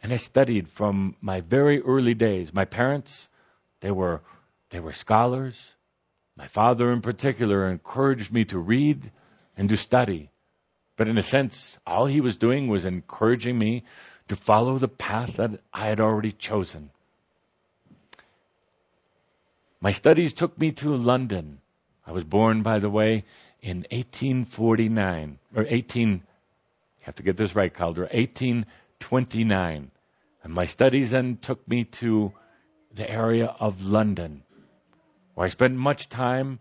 [0.01, 2.53] and I studied from my very early days.
[2.53, 3.29] My parents,
[3.81, 4.21] they were,
[4.71, 5.75] they were scholars.
[6.35, 9.11] My father, in particular, encouraged me to read
[9.55, 10.31] and to study.
[10.97, 13.83] But in a sense, all he was doing was encouraging me
[14.27, 16.89] to follow the path that I had already chosen.
[19.81, 21.59] My studies took me to London.
[22.05, 23.25] I was born, by the way,
[23.61, 29.91] in 1849, or 18, I have to get this right, Cauldre, 1829.
[30.43, 32.31] And my studies then took me to
[32.93, 34.43] the area of London
[35.33, 36.59] where I spent much time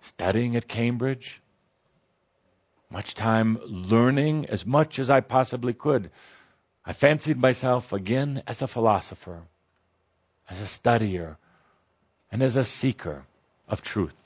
[0.00, 1.40] studying at Cambridge,
[2.88, 6.10] much time learning as much as I possibly could.
[6.84, 9.42] I fancied myself again as a philosopher,
[10.48, 11.36] as a studier,
[12.30, 13.24] and as a seeker
[13.68, 14.16] of truth.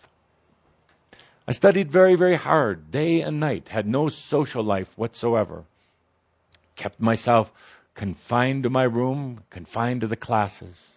[1.46, 5.64] I studied very, very hard, day and night, had no social life whatsoever.
[6.76, 7.52] Kept myself
[7.94, 10.92] confined to my room, confined to the classes.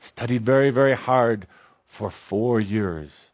[0.00, 1.46] Studied very, very hard
[1.86, 3.30] for four years.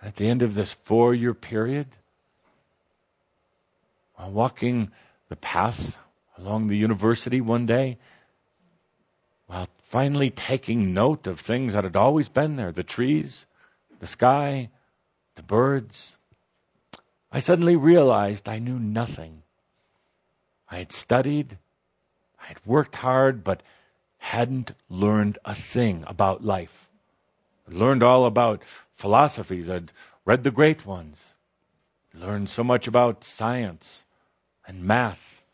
[0.00, 1.88] At the end of this four year period,
[4.14, 4.90] while walking
[5.28, 5.98] the path
[6.38, 7.98] along the university one day,
[9.46, 13.46] while finally taking note of things that had always been there the trees,
[14.00, 14.68] the sky,
[15.36, 16.14] the birds,
[17.32, 19.42] I suddenly realized I knew nothing.
[20.70, 21.56] I had studied,
[22.40, 23.62] I had worked hard, but
[24.18, 26.90] hadn't learned a thing about life.
[27.66, 28.62] I'd learned all about
[28.96, 29.70] philosophies.
[29.70, 29.92] I'd
[30.26, 31.22] read the great ones.
[32.12, 34.04] Learned so much about science
[34.66, 35.46] and math.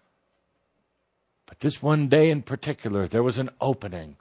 [1.47, 4.17] But this one day in particular, there was an opening,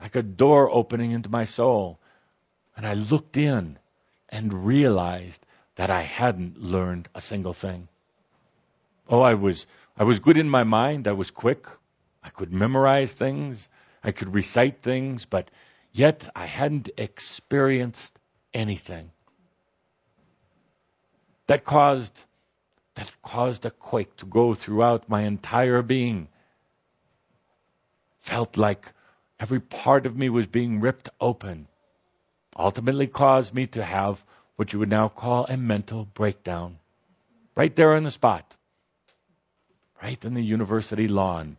[0.00, 1.98] like a door opening into my soul.
[2.76, 3.78] And I looked in
[4.28, 5.44] and realized
[5.76, 7.88] that I hadn't learned a single thing.
[9.08, 11.06] Oh, I was, I was good in my mind.
[11.06, 11.66] I was quick.
[12.22, 13.68] I could memorize things.
[14.02, 15.50] I could recite things, but
[15.92, 18.12] yet I hadn't experienced
[18.52, 19.10] anything.
[21.46, 22.16] That caused,
[22.94, 26.28] that caused a quake to go throughout my entire being.
[28.18, 28.92] Felt like
[29.38, 31.66] every part of me was being ripped open.
[32.56, 34.24] Ultimately caused me to have
[34.56, 36.78] what you would now call a mental breakdown.
[37.54, 38.54] Right there on the spot.
[40.02, 41.56] Right in the university lawn.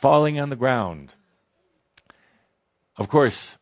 [0.00, 1.14] Falling on the ground.
[2.96, 3.56] Of course,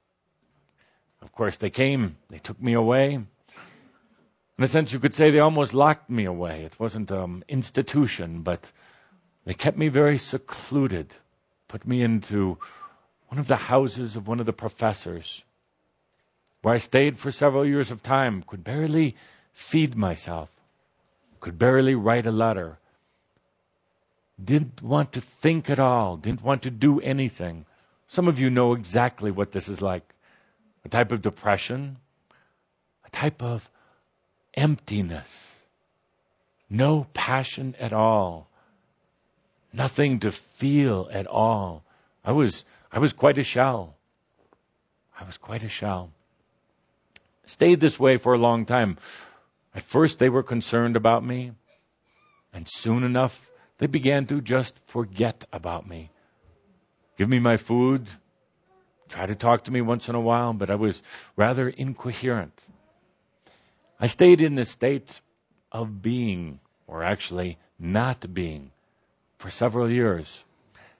[1.22, 3.14] of course, they came, they took me away.
[3.14, 6.62] In a sense, you could say they almost locked me away.
[6.64, 8.70] It wasn't an um, institution, but
[9.44, 11.14] they kept me very secluded,
[11.68, 12.58] put me into
[13.28, 15.42] one of the houses of one of the professors
[16.62, 19.16] where I stayed for several years of time, could barely
[19.52, 20.50] feed myself,
[21.40, 22.78] could barely write a letter,
[24.42, 27.64] didn't want to think at all, didn't want to do anything.
[28.08, 30.02] Some of you know exactly what this is like
[30.84, 31.98] a type of depression,
[33.04, 33.68] a type of
[34.54, 35.54] emptiness,
[36.70, 38.48] no passion at all,
[39.72, 41.84] nothing to feel at all.
[42.24, 43.96] I was, I was quite a shell.
[45.18, 46.12] I was quite a shell
[47.48, 48.98] stayed this way for a long time.
[49.74, 51.52] At first, they were concerned about me,
[52.52, 56.10] and soon enough, they began to just forget about me.
[57.16, 58.08] Give me my food,
[59.08, 61.02] try to talk to me once in a while, but I was
[61.36, 62.52] rather incoherent.
[64.00, 65.20] I stayed in this state
[65.72, 68.70] of being, or actually not being,
[69.38, 70.44] for several years.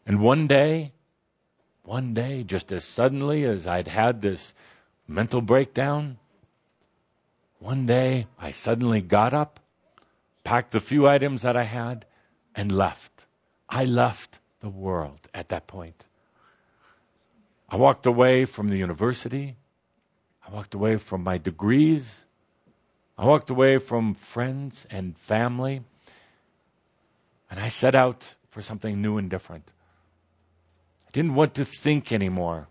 [0.06, 0.92] And one day,
[1.88, 4.52] one day, just as suddenly as I'd had this
[5.06, 6.18] mental breakdown,
[7.60, 9.58] one day, I suddenly got up,
[10.44, 12.04] packed the few items that I had,
[12.54, 13.10] and left.
[13.66, 16.04] I left the world at that point.
[17.70, 19.56] I walked away from the university.
[20.46, 22.04] I walked away from my degrees.
[23.16, 25.80] I walked away from friends and family.
[27.50, 29.64] And I set out for something new and different.
[31.08, 32.68] I didn't want to think anymore.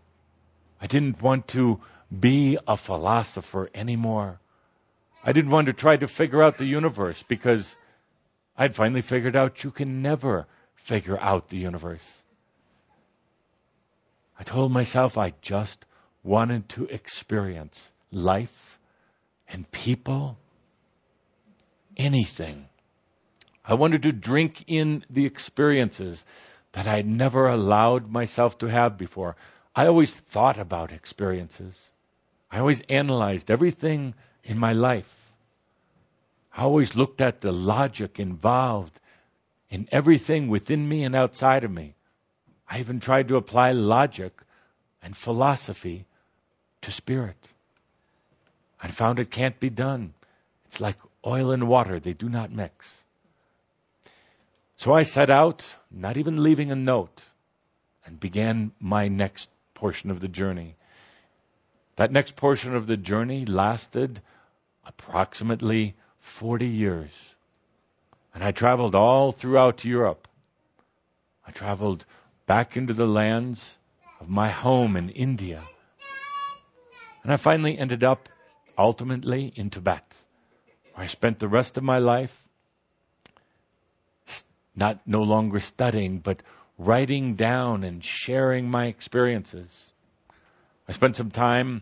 [0.79, 1.81] I didn't want to
[2.17, 4.39] be a philosopher anymore.
[5.23, 7.75] I didn't want to try to figure out the universe because
[8.55, 10.45] I'd finally figured out you can never
[10.75, 12.23] figure out the universe.
[14.39, 15.83] I told myself I just
[16.23, 18.79] wanted to experience life
[19.49, 20.37] and people,
[21.97, 22.67] anything.
[23.65, 26.23] I wanted to drink in the experiences
[26.77, 29.35] that I'd never allowed myself to have before.
[29.75, 31.83] I always thought about experiences.
[32.51, 34.13] I always analyzed everything
[34.43, 35.33] in my life.
[36.55, 38.99] I always looked at the logic involved
[39.71, 41.95] in everything within me and outside of me.
[42.69, 44.39] I even tried to apply logic
[45.01, 46.05] and philosophy
[46.83, 47.49] to spirit.
[48.79, 50.13] I found it can't be done.
[50.67, 52.87] It's like oil and water, they do not mix.
[54.77, 57.23] So I set out, not even leaving a note,
[58.05, 60.75] and began my next portion of the journey.
[61.95, 64.21] That next portion of the journey lasted
[64.85, 67.09] approximately 40 years.
[68.35, 70.27] And I traveled all throughout Europe.
[71.47, 72.05] I traveled
[72.45, 73.75] back into the lands
[74.21, 75.63] of my home in India.
[77.23, 78.29] And I finally ended up
[78.77, 80.05] ultimately in Tibet,
[80.93, 82.46] where I spent the rest of my life
[84.77, 86.41] not no longer studying, but
[86.77, 89.91] writing down and sharing my experiences.
[90.87, 91.81] I spent some time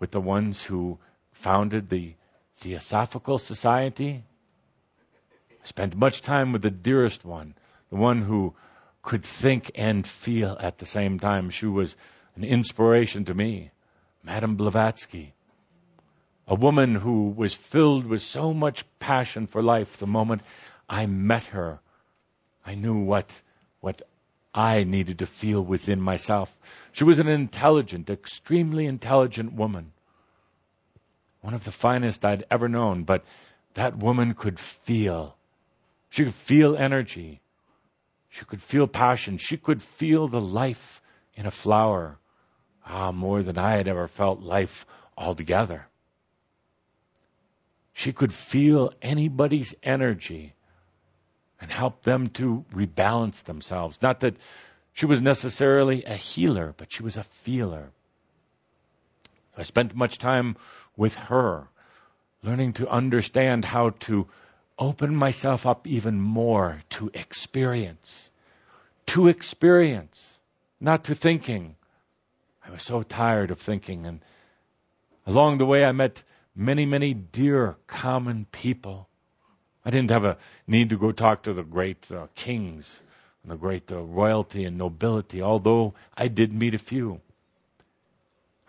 [0.00, 0.98] with the ones who
[1.32, 2.14] founded the
[2.56, 4.24] Theosophical Society.
[5.62, 7.54] I spent much time with the dearest one,
[7.90, 8.54] the one who
[9.02, 11.50] could think and feel at the same time.
[11.50, 11.94] She was
[12.36, 13.70] an inspiration to me.
[14.24, 15.34] Madame Blavatsky,
[16.46, 19.98] a woman who was filled with so much passion for life.
[19.98, 20.42] The moment
[20.88, 21.80] I met her,
[22.68, 23.40] I knew what,
[23.80, 24.02] what
[24.52, 26.54] I needed to feel within myself.
[26.92, 29.92] She was an intelligent, extremely intelligent woman.
[31.40, 33.24] One of the finest I'd ever known, but
[33.72, 35.34] that woman could feel.
[36.10, 37.40] She could feel energy.
[38.28, 39.38] She could feel passion.
[39.38, 41.00] She could feel the life
[41.36, 42.18] in a flower.
[42.84, 44.84] Ah, more than I had ever felt life
[45.16, 45.86] altogether.
[47.94, 50.52] She could feel anybody's energy
[51.60, 54.00] and help them to rebalance themselves.
[54.00, 54.36] Not that
[54.92, 57.90] she was necessarily a healer, but she was a feeler.
[59.56, 60.56] I spent much time
[60.96, 61.68] with her,
[62.42, 64.28] learning to understand how to
[64.78, 68.30] open myself up even more to experience.
[69.06, 70.38] To experience,
[70.80, 71.74] not to thinking.
[72.64, 74.06] I was so tired of thinking.
[74.06, 74.20] And
[75.26, 76.22] along the way, I met
[76.54, 79.08] many, many dear, common people.
[79.88, 80.36] I didn't have a
[80.66, 83.00] need to go talk to the great uh, kings
[83.42, 87.22] and the great uh, royalty and nobility, although I did meet a few.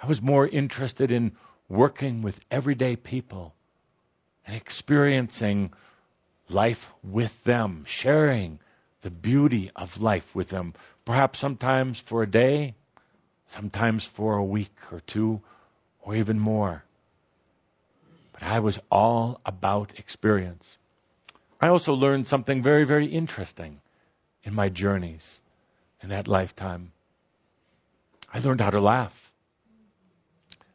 [0.02, 1.34] I was more interested in
[1.68, 3.54] working with everyday people
[4.48, 5.74] and experiencing
[6.48, 8.60] life with them, sharing
[9.02, 12.76] the beauty of life with them, perhaps sometimes for a day,
[13.48, 15.42] sometimes for a week or two,
[16.02, 16.82] or even more.
[18.32, 20.78] But I was all about experience.
[21.62, 23.82] I also learned something very, very interesting
[24.44, 25.42] in my journeys
[26.02, 26.92] in that lifetime.
[28.34, 29.32] I learned how to laugh.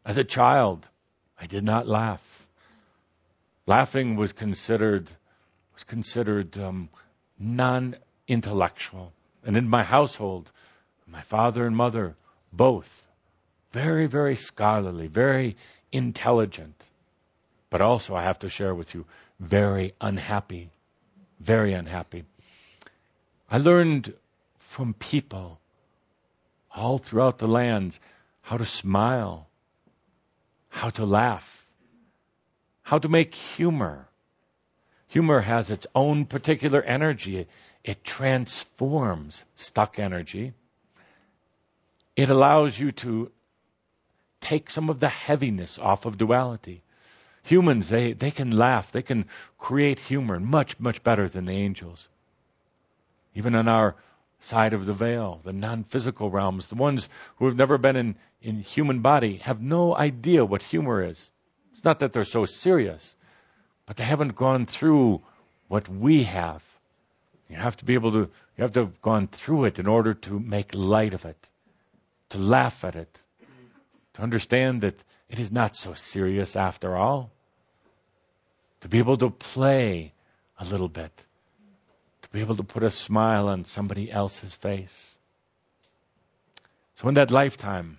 [0.04, 0.86] As a child,
[1.40, 2.46] I did not laugh.
[3.66, 5.10] Laughing was considered
[5.72, 6.88] was considered um,
[7.38, 9.12] non-intellectual,
[9.44, 10.52] and in my household,
[11.06, 12.14] my father and mother
[12.52, 13.04] both
[13.72, 15.56] very, very scholarly, very
[15.90, 16.80] intelligent,
[17.70, 19.04] but also I have to share with you,
[19.40, 20.70] very unhappy,
[21.40, 22.24] very unhappy.
[23.50, 24.12] I learned
[24.58, 25.60] from people
[26.74, 28.00] all throughout the lands
[28.42, 29.48] how to smile,
[30.68, 31.66] how to laugh,
[32.82, 34.08] how to make humor.
[35.08, 37.46] Humor has its own particular energy.
[37.84, 40.52] It transforms stuck energy.
[42.16, 43.30] It allows you to
[44.40, 46.82] take some of the heaviness off of duality.
[47.44, 49.26] Humans, they, they can laugh, they can
[49.58, 52.08] create humor much, much better than the angels.
[53.34, 53.96] Even on our
[54.40, 58.60] side of the veil, the non-physical realms, the ones who have never been in, in
[58.60, 61.30] human body have no idea what humor is.
[61.72, 63.14] It's not that they're so serious,
[63.86, 65.22] but they haven't gone through
[65.68, 66.62] what we have.
[67.50, 68.18] You have to be able to,
[68.56, 71.48] you have to have gone through it in order to make light of it,
[72.30, 73.20] to laugh at it,
[74.14, 77.30] to understand that it is not so serious after all,
[78.84, 80.12] to be able to play
[80.60, 81.24] a little bit
[82.20, 85.16] to be able to put a smile on somebody else's face.
[86.96, 87.98] So in that lifetime,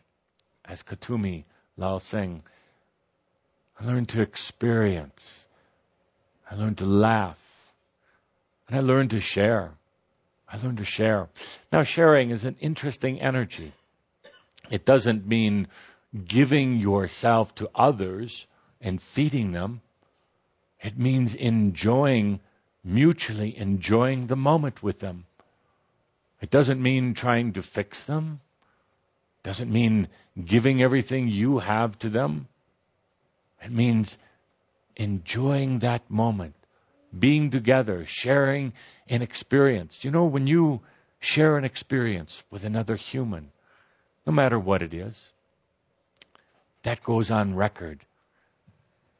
[0.64, 2.44] as Kuthumi Lal Singh,
[3.80, 5.48] I learned to experience.
[6.52, 7.40] I learned to laugh.
[8.68, 9.72] And I learned to share.
[10.48, 11.30] I learned to share.
[11.72, 13.72] Now sharing is an interesting energy.
[14.70, 15.68] It doesn't mean
[16.28, 18.46] giving yourself to others
[18.82, 19.82] and feeding them.
[20.86, 22.40] It means enjoying
[22.84, 25.26] mutually enjoying the moment with them.
[26.42, 28.40] It doesn't mean trying to fix them.
[29.40, 30.08] It doesn't mean
[30.46, 32.48] giving everything you have to them.
[33.64, 34.16] It means
[34.96, 36.54] enjoying that moment,
[37.18, 38.74] being together, sharing
[39.10, 40.04] an experience.
[40.04, 40.82] You know, when you
[41.20, 43.52] share an experience with another human,
[44.28, 45.32] no matter what it is,
[46.84, 48.06] that goes on record.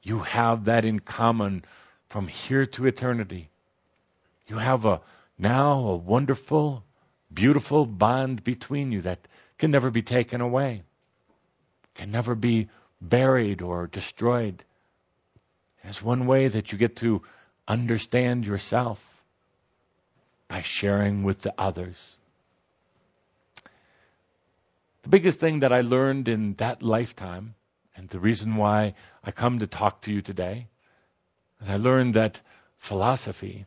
[0.06, 1.66] You have that in common
[2.10, 3.50] from here to eternity.
[4.46, 5.02] You have a
[5.40, 6.84] now a wonderful,
[7.34, 9.28] beautiful bond between you that
[9.58, 10.84] can never be taken away,
[11.96, 12.70] can never be
[13.02, 14.64] buried or destroyed.
[15.84, 17.24] There's one way that you get to
[17.68, 19.04] understand yourself
[20.48, 22.18] by sharing with the others.
[25.02, 27.56] The biggest thing that I learned in that lifetime,
[27.96, 30.68] and the reason why I come to talk to you today,
[31.62, 32.42] is I learned that
[32.78, 33.66] philosophy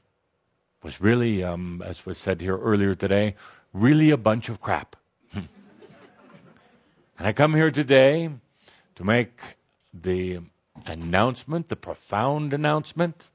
[0.82, 3.36] was really, um, as was said here earlier today,
[3.72, 4.96] really a bunch of crap.
[5.34, 5.48] and
[7.18, 8.30] I come here today
[8.96, 9.40] to make
[9.94, 10.40] the
[10.86, 13.28] announcement, the profound announcement,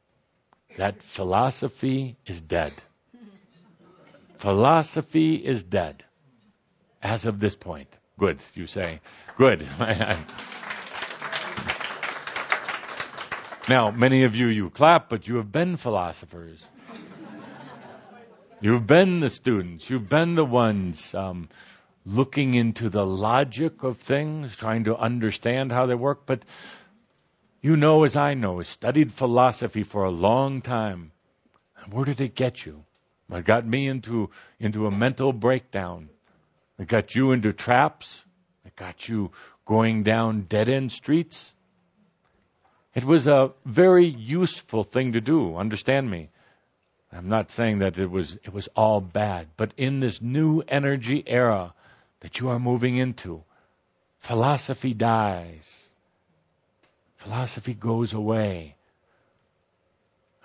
[0.78, 2.74] that philosophy is dead.
[4.38, 6.04] Philosophy is dead
[7.02, 7.90] as of this point.
[8.18, 9.00] Good, you say.
[9.38, 9.68] Good.
[13.70, 16.70] now, many of you, you clap, but you have been philosophers.
[18.60, 19.90] You've been the students.
[19.90, 21.50] You've been the ones um,
[22.06, 26.26] looking into the logic of things, trying to understand how they work.
[26.26, 26.44] But
[27.62, 31.12] you know, as I know, studied philosophy for a long time.
[31.92, 32.84] Where did it get you?
[33.32, 36.10] It got me into into a mental breakdown.
[36.78, 38.24] It got you into traps.
[38.66, 39.32] It got you
[39.66, 41.54] going down dead end streets.
[42.96, 45.58] It was a very useful thing to do.
[45.58, 46.30] Understand me.
[47.12, 51.24] I'm not saying that it was it was all bad, but in this new energy
[51.26, 51.74] era
[52.22, 53.44] that you are moving into,
[54.20, 55.84] philosophy dies.
[57.18, 58.76] Philosophy goes away.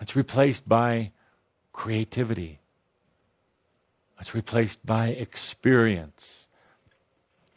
[0.01, 1.12] It's replaced by
[1.72, 2.61] creativity.
[4.20, 6.46] It's replaced by experience.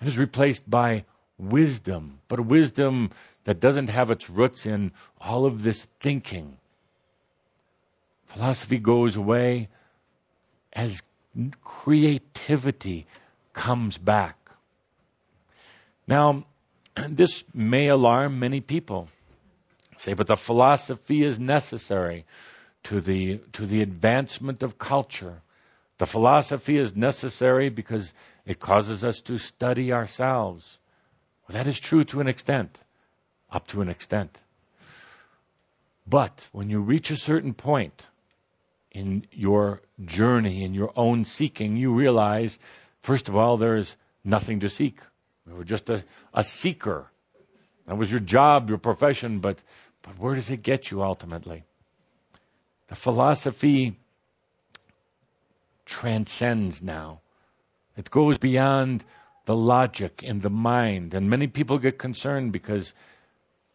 [0.01, 1.05] It is replaced by
[1.37, 3.11] wisdom, but wisdom
[3.43, 6.57] that doesn't have its roots in all of this thinking.
[8.27, 9.69] Philosophy goes away
[10.73, 11.01] as
[11.63, 13.07] creativity
[13.53, 14.37] comes back.
[16.07, 16.45] Now,
[17.09, 19.09] this may alarm many people.
[19.97, 22.25] Say, but the philosophy is necessary
[22.83, 25.41] to the, to the advancement of culture.
[25.99, 28.11] The philosophy is necessary because
[28.45, 30.79] it causes us to study ourselves.
[31.47, 32.79] Well, that is true to an extent,
[33.51, 34.39] up to an extent.
[36.07, 38.05] But when you reach a certain point
[38.91, 42.57] in your journey, in your own seeking, you realize,
[43.03, 44.99] first of all, there's nothing to seek.
[45.47, 47.07] You were just a, a seeker.
[47.87, 49.61] That was your job, your profession, but,
[50.01, 51.63] but where does it get you ultimately?
[52.89, 53.97] The philosophy
[55.85, 57.21] transcends now.
[57.97, 59.03] It goes beyond
[59.45, 61.13] the logic in the mind.
[61.13, 62.93] And many people get concerned because,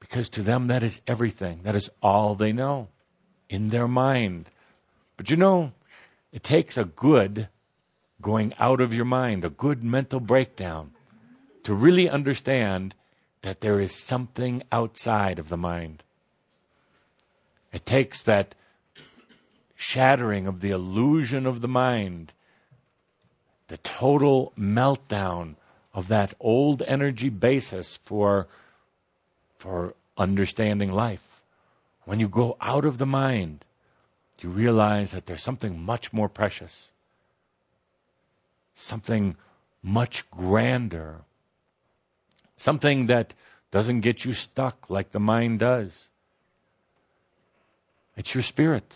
[0.01, 1.61] because to them that is everything.
[1.62, 2.88] That is all they know
[3.49, 4.51] in their mind.
[5.16, 5.72] But you know,
[6.32, 7.49] it takes a good
[8.20, 10.92] going out of your mind, a good mental breakdown
[11.64, 12.94] to really understand
[13.42, 16.03] that there is something outside of the mind.
[17.72, 18.55] It takes that
[19.76, 22.32] shattering of the illusion of the mind,
[23.68, 25.57] the total meltdown
[25.92, 28.49] of that old energy basis for,
[29.59, 31.22] for understanding life.
[32.04, 33.64] When you go out of the mind,
[34.40, 36.92] you realize that there's something much more precious,
[38.74, 39.36] something
[39.82, 41.16] much grander,
[42.57, 43.34] something that
[43.70, 46.09] doesn't get you stuck like the mind does.
[48.16, 48.94] It's your spirit.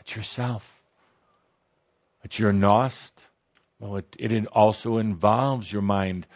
[0.00, 0.70] It's yourself.
[2.24, 3.12] It's your Gnost.
[3.78, 6.26] Well, it, it also involves your mind.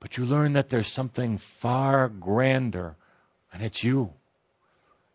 [0.00, 2.96] But you learn that there's something far grander,
[3.52, 4.12] and it's you.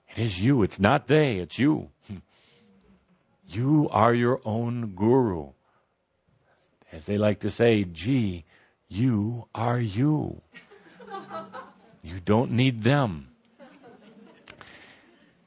[0.09, 0.63] It is you.
[0.63, 1.89] It's not they, it's you.
[3.45, 5.49] You are your own guru.
[6.91, 8.45] As they like to say, gee,
[8.87, 10.41] you are you.
[12.01, 13.27] You don't need them.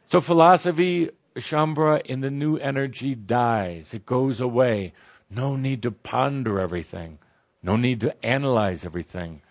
[0.09, 3.93] So philosophy Shaumbra in the new energy dies.
[3.93, 4.93] It goes away.
[5.31, 7.19] No need to ponder everything.
[7.67, 9.43] No need to analyze everything.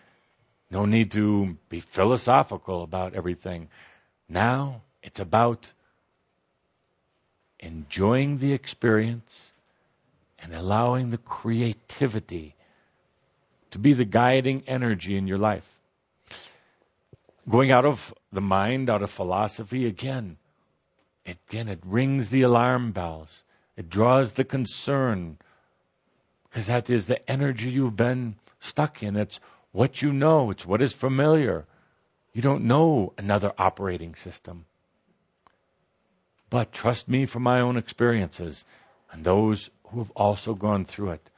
[0.72, 3.68] No need to be philosophical about everything.
[4.30, 5.72] Now it's about
[7.60, 9.54] enjoying the experience
[10.40, 12.56] and allowing the creativity
[13.72, 15.70] to be the guiding energy in your life.
[17.50, 20.38] Going out of the mind, out of philosophy, again,
[21.26, 23.44] Again, it rings the alarm bells.
[23.76, 25.38] It draws the concern
[26.56, 29.18] because that is the energy you've been stuck in.
[29.18, 29.42] It's
[29.74, 30.52] what you know.
[30.52, 31.66] It's what is familiar.
[32.32, 34.64] You don't know another operating system.
[36.50, 38.64] But trust me from my own experiences
[39.12, 41.30] and those who have also gone through it.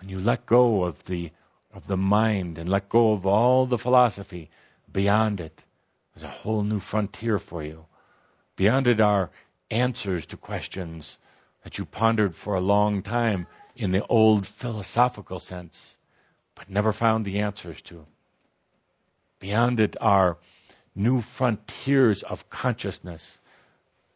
[0.00, 1.30] When you let go of the
[1.72, 4.50] of the mind and let go of all the philosophy
[4.92, 5.62] beyond it,
[6.12, 7.86] there's a whole new frontier for you.
[8.56, 9.30] Beyond it are
[9.70, 11.16] answers to questions
[11.62, 13.46] that you pondered for a long time
[13.76, 15.96] in the old philosophical sense,
[16.54, 18.06] but never found the answers to.
[19.40, 20.38] Beyond it are
[20.94, 23.38] new frontiers of consciousness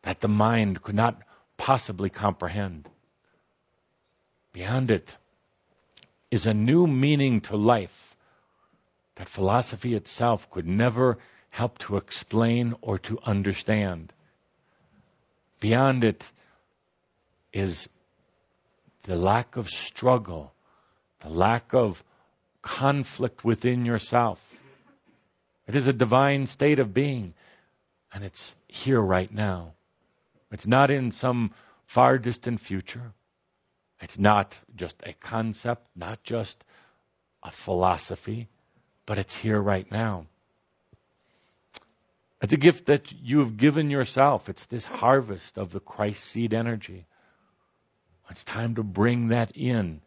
[0.03, 1.21] that the mind could not
[1.57, 2.89] possibly comprehend.
[4.53, 5.17] Beyond it
[6.31, 8.17] is a new meaning to life
[9.17, 11.19] that philosophy itself could never
[11.51, 14.13] help to explain or to understand.
[15.61, 16.31] Beyond it
[17.53, 17.89] is
[19.09, 20.53] the lack of struggle,
[21.21, 22.05] the lack of
[22.61, 24.39] conflict within yourself.
[25.67, 27.33] It is a divine state of being,
[28.13, 29.73] and it's here right now.
[30.53, 31.53] It's not in some
[31.87, 33.15] far distant future.
[34.03, 36.63] It's not just a concept, not just
[37.43, 38.47] a philosophy,
[39.07, 40.27] but it's here right now.
[42.43, 44.51] It's a gift that you have given yourself.
[44.51, 47.07] It's this harvest of the Christ seed energy.
[48.31, 50.01] It's time to bring that in,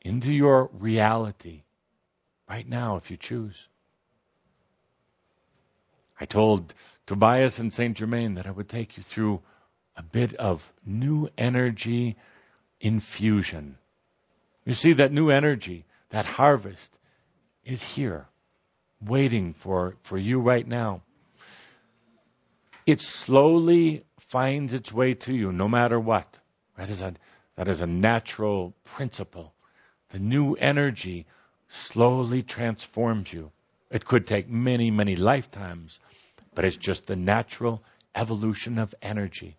[0.00, 1.62] into your reality,
[2.48, 3.68] right now, if you choose.
[6.20, 6.72] I told
[7.06, 7.96] Tobias and St.
[7.96, 9.40] Germain that I would take you through
[9.96, 12.16] a bit of new energy
[12.80, 13.76] infusion.
[14.64, 16.96] You see, that new energy, that harvest,
[17.64, 18.26] is here,
[19.00, 21.02] waiting for, for you right now.
[22.86, 26.26] It slowly finds its way to you, no matter what.
[26.76, 27.14] That is a,
[27.56, 29.52] that is a natural principle.
[30.10, 31.26] The new energy
[31.68, 33.50] slowly transforms you.
[33.90, 36.00] It could take many, many lifetimes,
[36.54, 37.82] but it's just the natural
[38.14, 39.56] evolution of energy.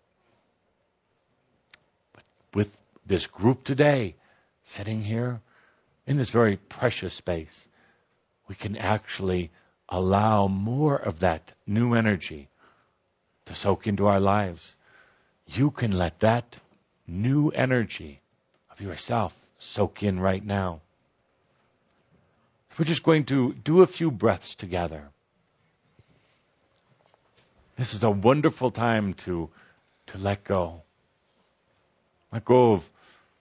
[2.12, 4.16] But with this group today,
[4.62, 5.40] sitting here
[6.06, 7.68] in this very precious space,
[8.48, 9.50] we can actually
[9.88, 12.48] allow more of that new energy
[13.46, 14.74] to soak into our lives.
[15.46, 16.56] You can let that
[17.06, 18.20] new energy
[18.70, 20.80] of yourself soak in right now.
[22.78, 25.08] We're just going to do a few breaths together.
[27.76, 29.48] This is a wonderful time to,
[30.08, 30.82] to let go.
[32.32, 32.90] Let go of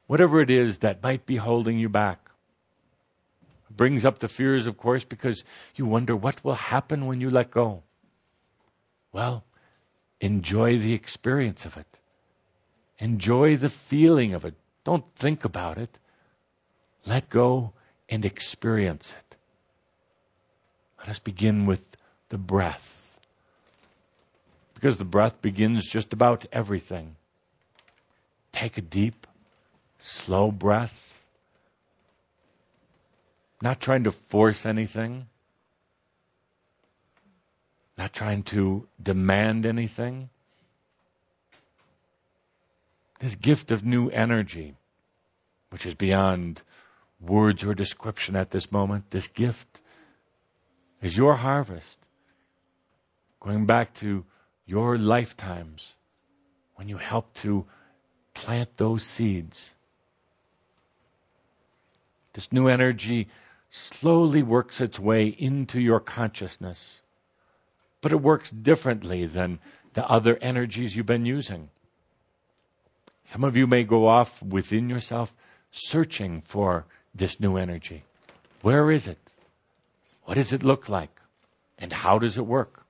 [0.08, 2.20] whatever it is that might be holding you back.
[3.70, 5.44] It brings up the fears, of course, because
[5.76, 7.84] you wonder what will happen when you let go.
[9.12, 9.44] Well,
[10.22, 11.88] enjoy the experience of it.
[13.00, 14.56] Enjoy the feeling of it.
[14.84, 15.90] Don't think about it.
[17.06, 17.74] Let go
[18.10, 19.36] and experience it.
[21.00, 21.84] Let us begin with
[22.30, 23.20] the breath.
[24.74, 27.16] Because the breath begins just about everything.
[28.52, 29.28] Take a deep,
[30.00, 31.28] slow breath.
[33.62, 35.28] Not trying to force anything.
[37.98, 40.30] Not trying to demand anything.
[43.26, 44.76] This gift of new energy,
[45.72, 46.62] which is beyond
[47.20, 49.82] words or description at this moment, this gift
[51.02, 51.98] is your harvest.
[53.40, 54.26] Going back to
[54.68, 55.92] your lifetimes
[56.76, 57.66] when you helped to
[58.36, 59.74] plant those seeds.
[62.34, 63.30] This new energy
[63.72, 67.02] slowly works its way into your consciousness,
[68.02, 69.58] but it works differently than
[69.94, 71.72] the other energies you've been using.
[73.26, 75.34] Some of you may go off within yourself
[75.72, 78.04] searching for this new energy.
[78.62, 79.18] Where is it?
[80.24, 81.12] What does it look like?
[81.78, 82.84] And how does it work?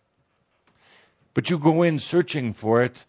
[1.34, 3.04] But you go in searching for it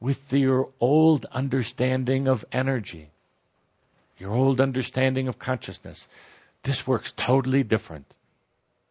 [0.00, 3.10] with your old understanding of energy,
[4.18, 6.08] your old understanding of consciousness.
[6.62, 8.06] This works totally different.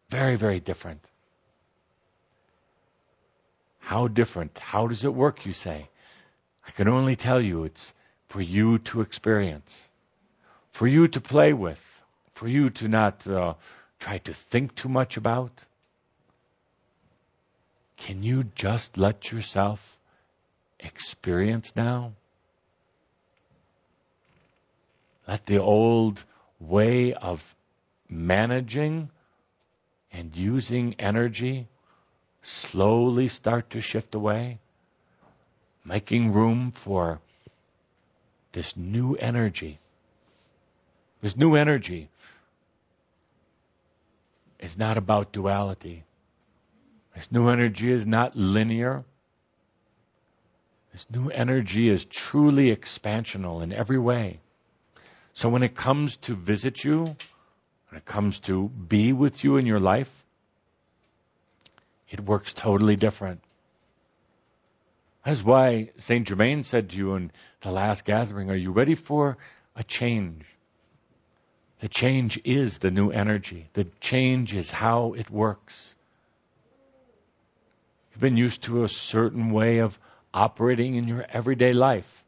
[0.08, 1.00] Very, very different.
[3.78, 4.58] How different?
[4.58, 5.88] How does it work, you say?
[6.70, 7.92] I can only tell you it's
[8.28, 9.88] for you to experience,
[10.70, 11.82] for you to play with,
[12.34, 13.54] for you to not uh,
[13.98, 15.50] try to think too much about?
[17.96, 19.98] Can you just let yourself
[20.78, 22.12] experience now?
[25.26, 26.24] Let the old
[26.60, 27.42] way of
[28.08, 29.10] managing
[30.12, 31.66] and using energy
[32.42, 34.60] slowly start to shift away,
[35.90, 37.20] making room for
[38.52, 39.80] this new energy.
[41.20, 42.08] This new energy
[44.60, 46.04] is not about duality.
[47.16, 49.02] This new energy is not linear.
[50.92, 54.38] This new energy is truly expansional in every way.
[55.32, 59.66] So when it comes to visit you, when it comes to be with you in
[59.66, 60.24] your life,
[62.08, 63.40] it works totally different.
[65.24, 66.26] That's why St.
[66.26, 69.36] Germain said to you in the last gathering, Are you ready for
[69.76, 70.44] a change?
[71.80, 73.68] The change is the new energy.
[73.74, 75.94] The change is how it works.
[78.12, 79.98] You've been used to a certain way of
[80.32, 82.24] operating in your everyday life,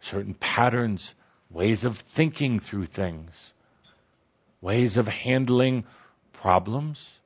[0.00, 1.14] certain patterns,
[1.50, 3.54] ways of thinking through things,
[4.60, 5.84] ways of handling
[6.32, 7.20] problems,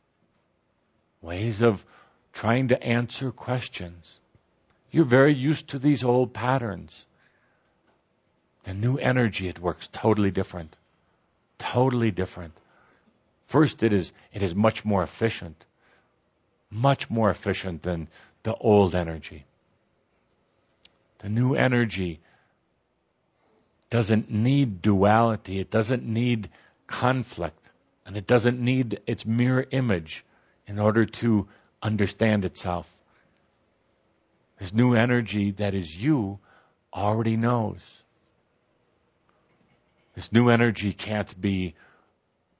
[1.22, 1.84] ways of
[2.32, 4.20] trying to answer questions.
[4.90, 7.06] You're very used to these old patterns.
[8.64, 10.76] The new energy, it works totally different.
[11.58, 12.52] Totally different.
[13.46, 15.64] First, it is, it is much more efficient.
[16.70, 18.08] Much more efficient than
[18.42, 19.44] the old energy.
[21.18, 22.20] The new energy
[23.90, 25.60] doesn't need duality.
[25.60, 26.50] It doesn't need
[26.86, 27.58] conflict.
[28.04, 30.24] And it doesn't need its mirror image
[30.66, 31.48] in order to
[31.82, 32.95] understand itself.
[34.58, 36.38] This new energy that is you
[36.92, 38.02] already knows.
[40.14, 41.74] This new energy can't be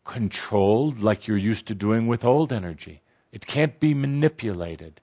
[0.05, 3.01] controlled like you're used to doing with old energy.
[3.33, 5.01] It can't be manipulated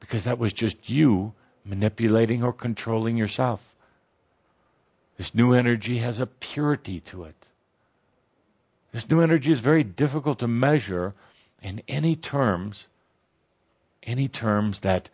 [0.00, 1.32] because that was just you
[1.64, 3.62] manipulating or controlling yourself.
[5.16, 7.34] This new energy has a purity to it.
[8.92, 11.14] This new energy is very difficult to measure
[11.62, 12.86] in any terms,
[14.02, 15.08] any terms that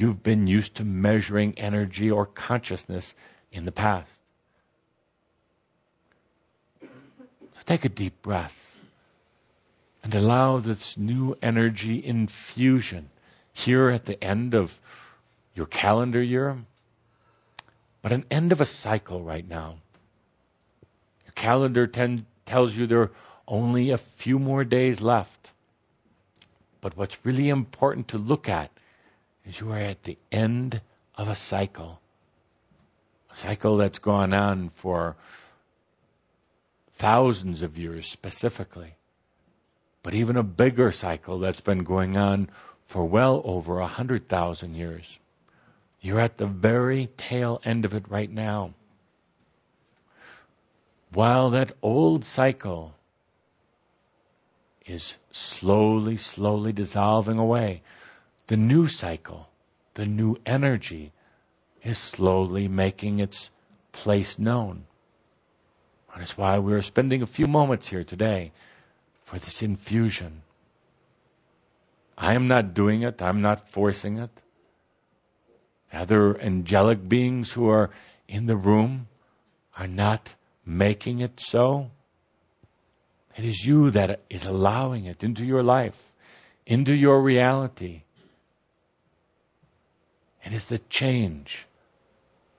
[0.00, 3.14] you've been used to measuring energy or consciousness
[3.52, 4.10] in the past.
[6.80, 6.86] So
[7.66, 8.80] take a deep breath
[10.02, 13.10] and allow this new energy infusion
[13.52, 14.78] here at the end of
[15.54, 16.56] your calendar year,
[18.00, 19.76] but an end of a cycle right now.
[21.26, 23.10] Your calendar ten, tells you there are
[23.46, 25.50] only a few more days left.
[26.80, 28.70] But what's really important to look at
[29.46, 30.80] is you are at the end
[31.14, 32.00] of a cycle.
[33.32, 35.16] A cycle that's gone on for
[36.94, 38.94] thousands of years specifically.
[40.02, 42.48] But even a bigger cycle that's been going on
[42.86, 45.18] for well over a hundred thousand years.
[46.00, 48.74] You're at the very tail end of it right now.
[51.12, 52.94] While that old cycle
[54.86, 57.82] is slowly, slowly dissolving away,
[58.50, 59.48] the new cycle,
[59.94, 61.12] the new energy,
[61.84, 63.48] is slowly making its
[63.92, 64.84] place known.
[66.12, 68.50] And that's why we're spending a few moments here today
[69.22, 70.42] for this infusion.
[72.18, 74.30] I am not doing it, I'm not forcing it.
[75.92, 77.90] Other angelic beings who are
[78.26, 79.06] in the room
[79.78, 80.34] are not
[80.66, 81.92] making it so.
[83.36, 86.12] It is you that is allowing it into your life,
[86.66, 88.02] into your reality.
[90.44, 91.66] It is the change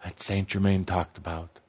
[0.03, 1.59] that Saint Germain talked about.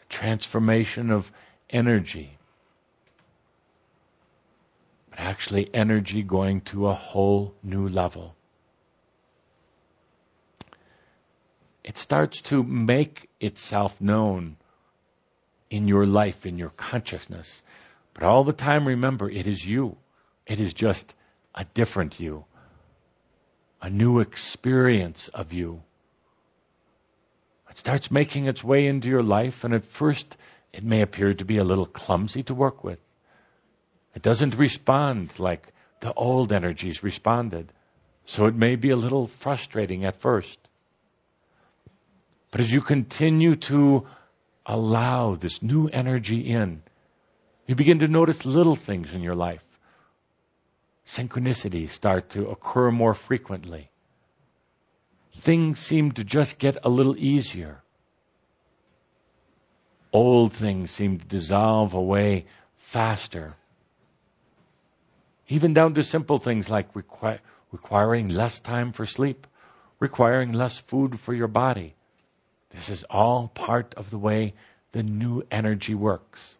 [0.00, 1.32] The transformation of
[1.70, 2.38] energy.
[5.10, 8.34] But actually energy going to a whole new level.
[11.84, 14.56] it starts to make itself known
[15.70, 17.62] in your life, in your consciousness.
[18.14, 19.96] But all the time, remember, it is you.
[20.46, 21.12] It is just
[21.54, 22.44] a different you,
[23.82, 25.82] a new experience of you.
[27.68, 30.36] It starts making its way into your life, and at first,
[30.72, 33.00] it may appear to be a little clumsy to work with.
[34.14, 37.72] It doesn't respond like the old energies responded.
[38.24, 40.58] So it may be a little frustrating at first.
[42.50, 44.06] But as you continue to
[44.64, 46.82] allow this new energy in,
[47.66, 49.64] you begin to notice little things in your life.
[51.06, 53.90] Synchronicities start to occur more frequently.
[55.38, 57.82] Things seem to just get a little easier.
[60.12, 62.46] Old things seem to dissolve away
[62.76, 63.56] faster.
[65.48, 67.40] Even down to simple things like requi-
[67.72, 69.46] requiring less time for sleep,
[69.98, 71.94] requiring less food for your body
[72.72, 74.54] this is all part of the way
[74.92, 76.56] the new energy works.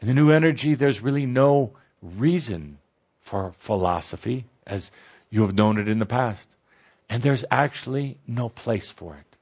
[0.00, 1.74] In the new energy, there's really no
[2.04, 2.78] reason
[3.22, 4.90] for philosophy as
[5.30, 6.48] you have known it in the past.
[7.08, 9.36] And there's actually no place for it.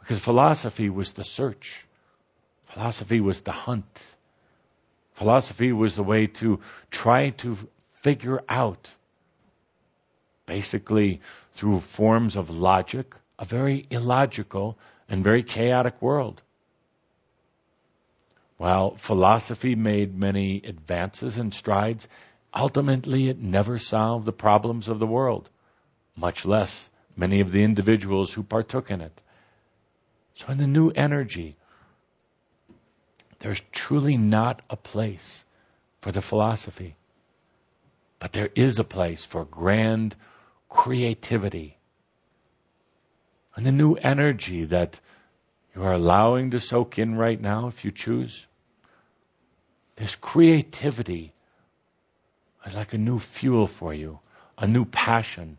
[0.00, 1.86] Because philosophy was the search.
[2.66, 4.04] Philosophy was the hunt.
[5.14, 7.56] Philosophy was the way to try to
[8.02, 8.92] figure out,
[10.44, 11.20] basically
[11.52, 14.76] through forms of logic, a very illogical
[15.08, 16.42] and very chaotic world.
[18.56, 22.08] While philosophy made many advances and strides,
[22.54, 25.50] ultimately it never solved the problems of the world,
[26.16, 29.22] much less many of the individuals who partook in it.
[30.34, 31.56] So in the new energy,
[33.40, 35.44] there's truly not a place
[36.00, 36.96] for the philosophy.
[38.18, 40.16] But there is a place for grand
[40.68, 41.76] creativity
[43.56, 44.98] and the new energy that
[45.74, 48.46] you are allowing to soak in right now, if you choose.
[49.96, 51.32] This creativity
[52.66, 54.20] is like a new fuel for you,
[54.56, 55.58] a new passion.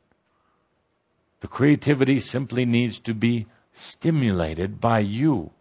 [1.41, 5.51] The creativity simply needs to be stimulated by you.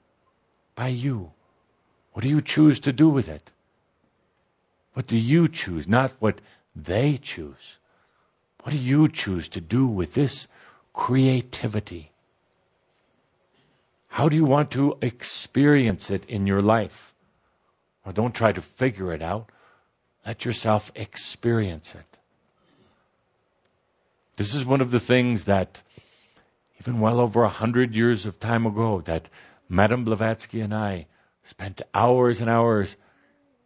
[0.77, 1.33] By you.
[2.13, 3.51] What do you choose to do with it?
[4.93, 6.41] What do you choose, not what
[6.77, 7.79] they choose?
[8.63, 10.47] What do you choose to do with this
[10.93, 12.14] creativity?
[14.15, 17.13] How do you want to experience it in your life?
[18.13, 19.51] Don't try to figure it out.
[20.25, 22.19] Let yourself experience it.
[24.37, 25.83] This is one of the things that,
[26.79, 29.29] even well over a hundred years of time ago, that
[29.69, 31.07] Madame Blavatsky and I
[31.47, 32.97] spent hours and hours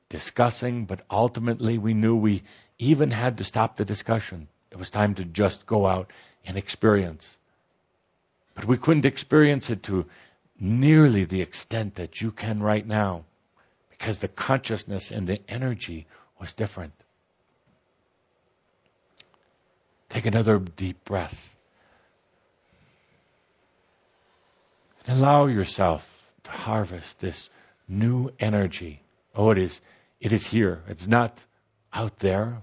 [0.09, 2.43] discussing, but ultimately we knew we
[2.79, 4.49] even had to stop the discussion.
[4.71, 6.11] It was time to just go out
[6.47, 7.37] and experience.
[8.55, 10.07] But we couldn't experience it to
[10.59, 13.25] nearly the extent that you can right now
[13.91, 16.07] because the consciousness and the energy
[16.41, 16.93] was different.
[20.09, 21.57] Take another deep breath.
[25.07, 26.07] And allow yourself
[26.45, 27.51] to harvest this
[27.89, 29.03] new energy.
[29.35, 29.81] Oh, it is,
[30.21, 30.83] it is here.
[30.89, 31.45] It's not
[31.93, 32.63] out there.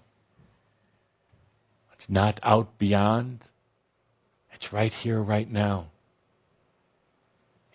[1.93, 3.43] It's not out beyond.
[4.53, 5.87] It's right here, right now.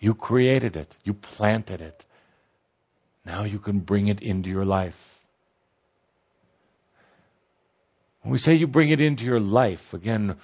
[0.01, 0.97] You created it.
[1.03, 2.05] You planted it.
[3.23, 5.19] Now you can bring it into your life.
[8.23, 10.37] When we say you bring it into your life, again,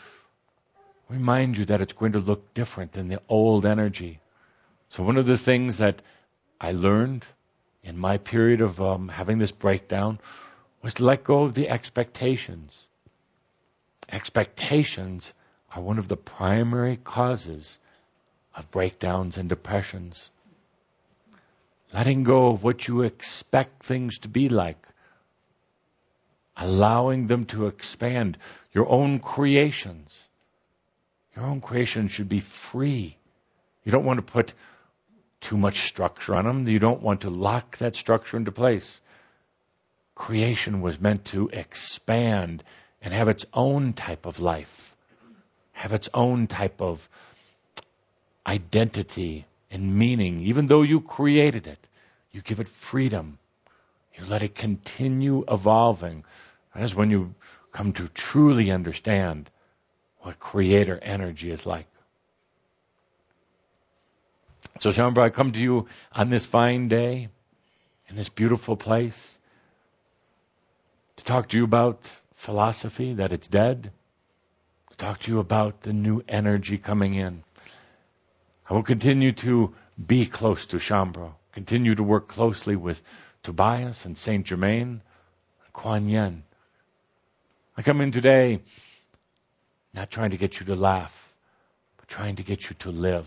[1.09, 4.19] remind you that it's going to look different than the old energy.
[4.89, 6.03] So one of the things that
[6.61, 7.25] I learned
[7.83, 10.19] in my period of um, having this breakdown
[10.83, 12.87] was to let go of the expectations.
[14.07, 15.33] Expectations
[15.75, 17.79] are one of the primary causes
[18.57, 20.29] of breakdowns and depressions.
[21.93, 24.83] Letting go of what you expect things to be like.
[26.57, 28.37] Allowing them to expand.
[28.73, 30.27] Your own creations.
[31.35, 33.15] Your own creations should be free.
[33.83, 34.53] You don't want to put
[35.39, 36.67] too much structure on them.
[36.67, 38.99] You don't want to lock that structure into place.
[40.15, 42.63] Creation was meant to expand
[43.03, 44.95] and have its own type of life,
[45.73, 47.07] have its own type of
[48.47, 50.41] identity and meaning.
[50.41, 51.79] Even though you created it,
[52.31, 53.39] you give it freedom.
[54.15, 56.23] You let it continue evolving.
[56.73, 57.35] That is when you
[57.71, 59.49] come to truly understand
[60.21, 61.87] what creator energy is like.
[64.79, 67.29] So, Shaumbra, I come to you on this fine day,
[68.09, 69.37] in this beautiful place,
[71.17, 71.99] to talk to you about
[72.33, 73.91] philosophy, that it's dead,
[74.91, 77.43] to talk to you about the new energy coming in.
[78.69, 79.73] I will continue to
[80.05, 83.01] be close to Shaumbra, continue to work closely with
[83.41, 85.01] Tobias and Saint Germain
[85.63, 86.43] and Kuan Yin.
[87.77, 88.61] I come in today
[89.93, 91.33] not trying to get you to laugh,
[91.95, 93.25] but trying to get you to live,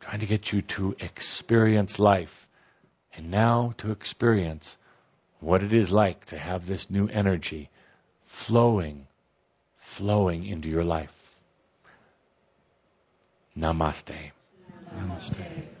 [0.00, 2.48] trying to get you to experience life,
[3.14, 4.78] and now to experience
[5.40, 7.68] what it is like to have this new energy
[8.24, 9.06] flowing,
[9.76, 11.25] flowing into your life.
[13.56, 14.32] Namaste.
[14.92, 15.75] Namaste.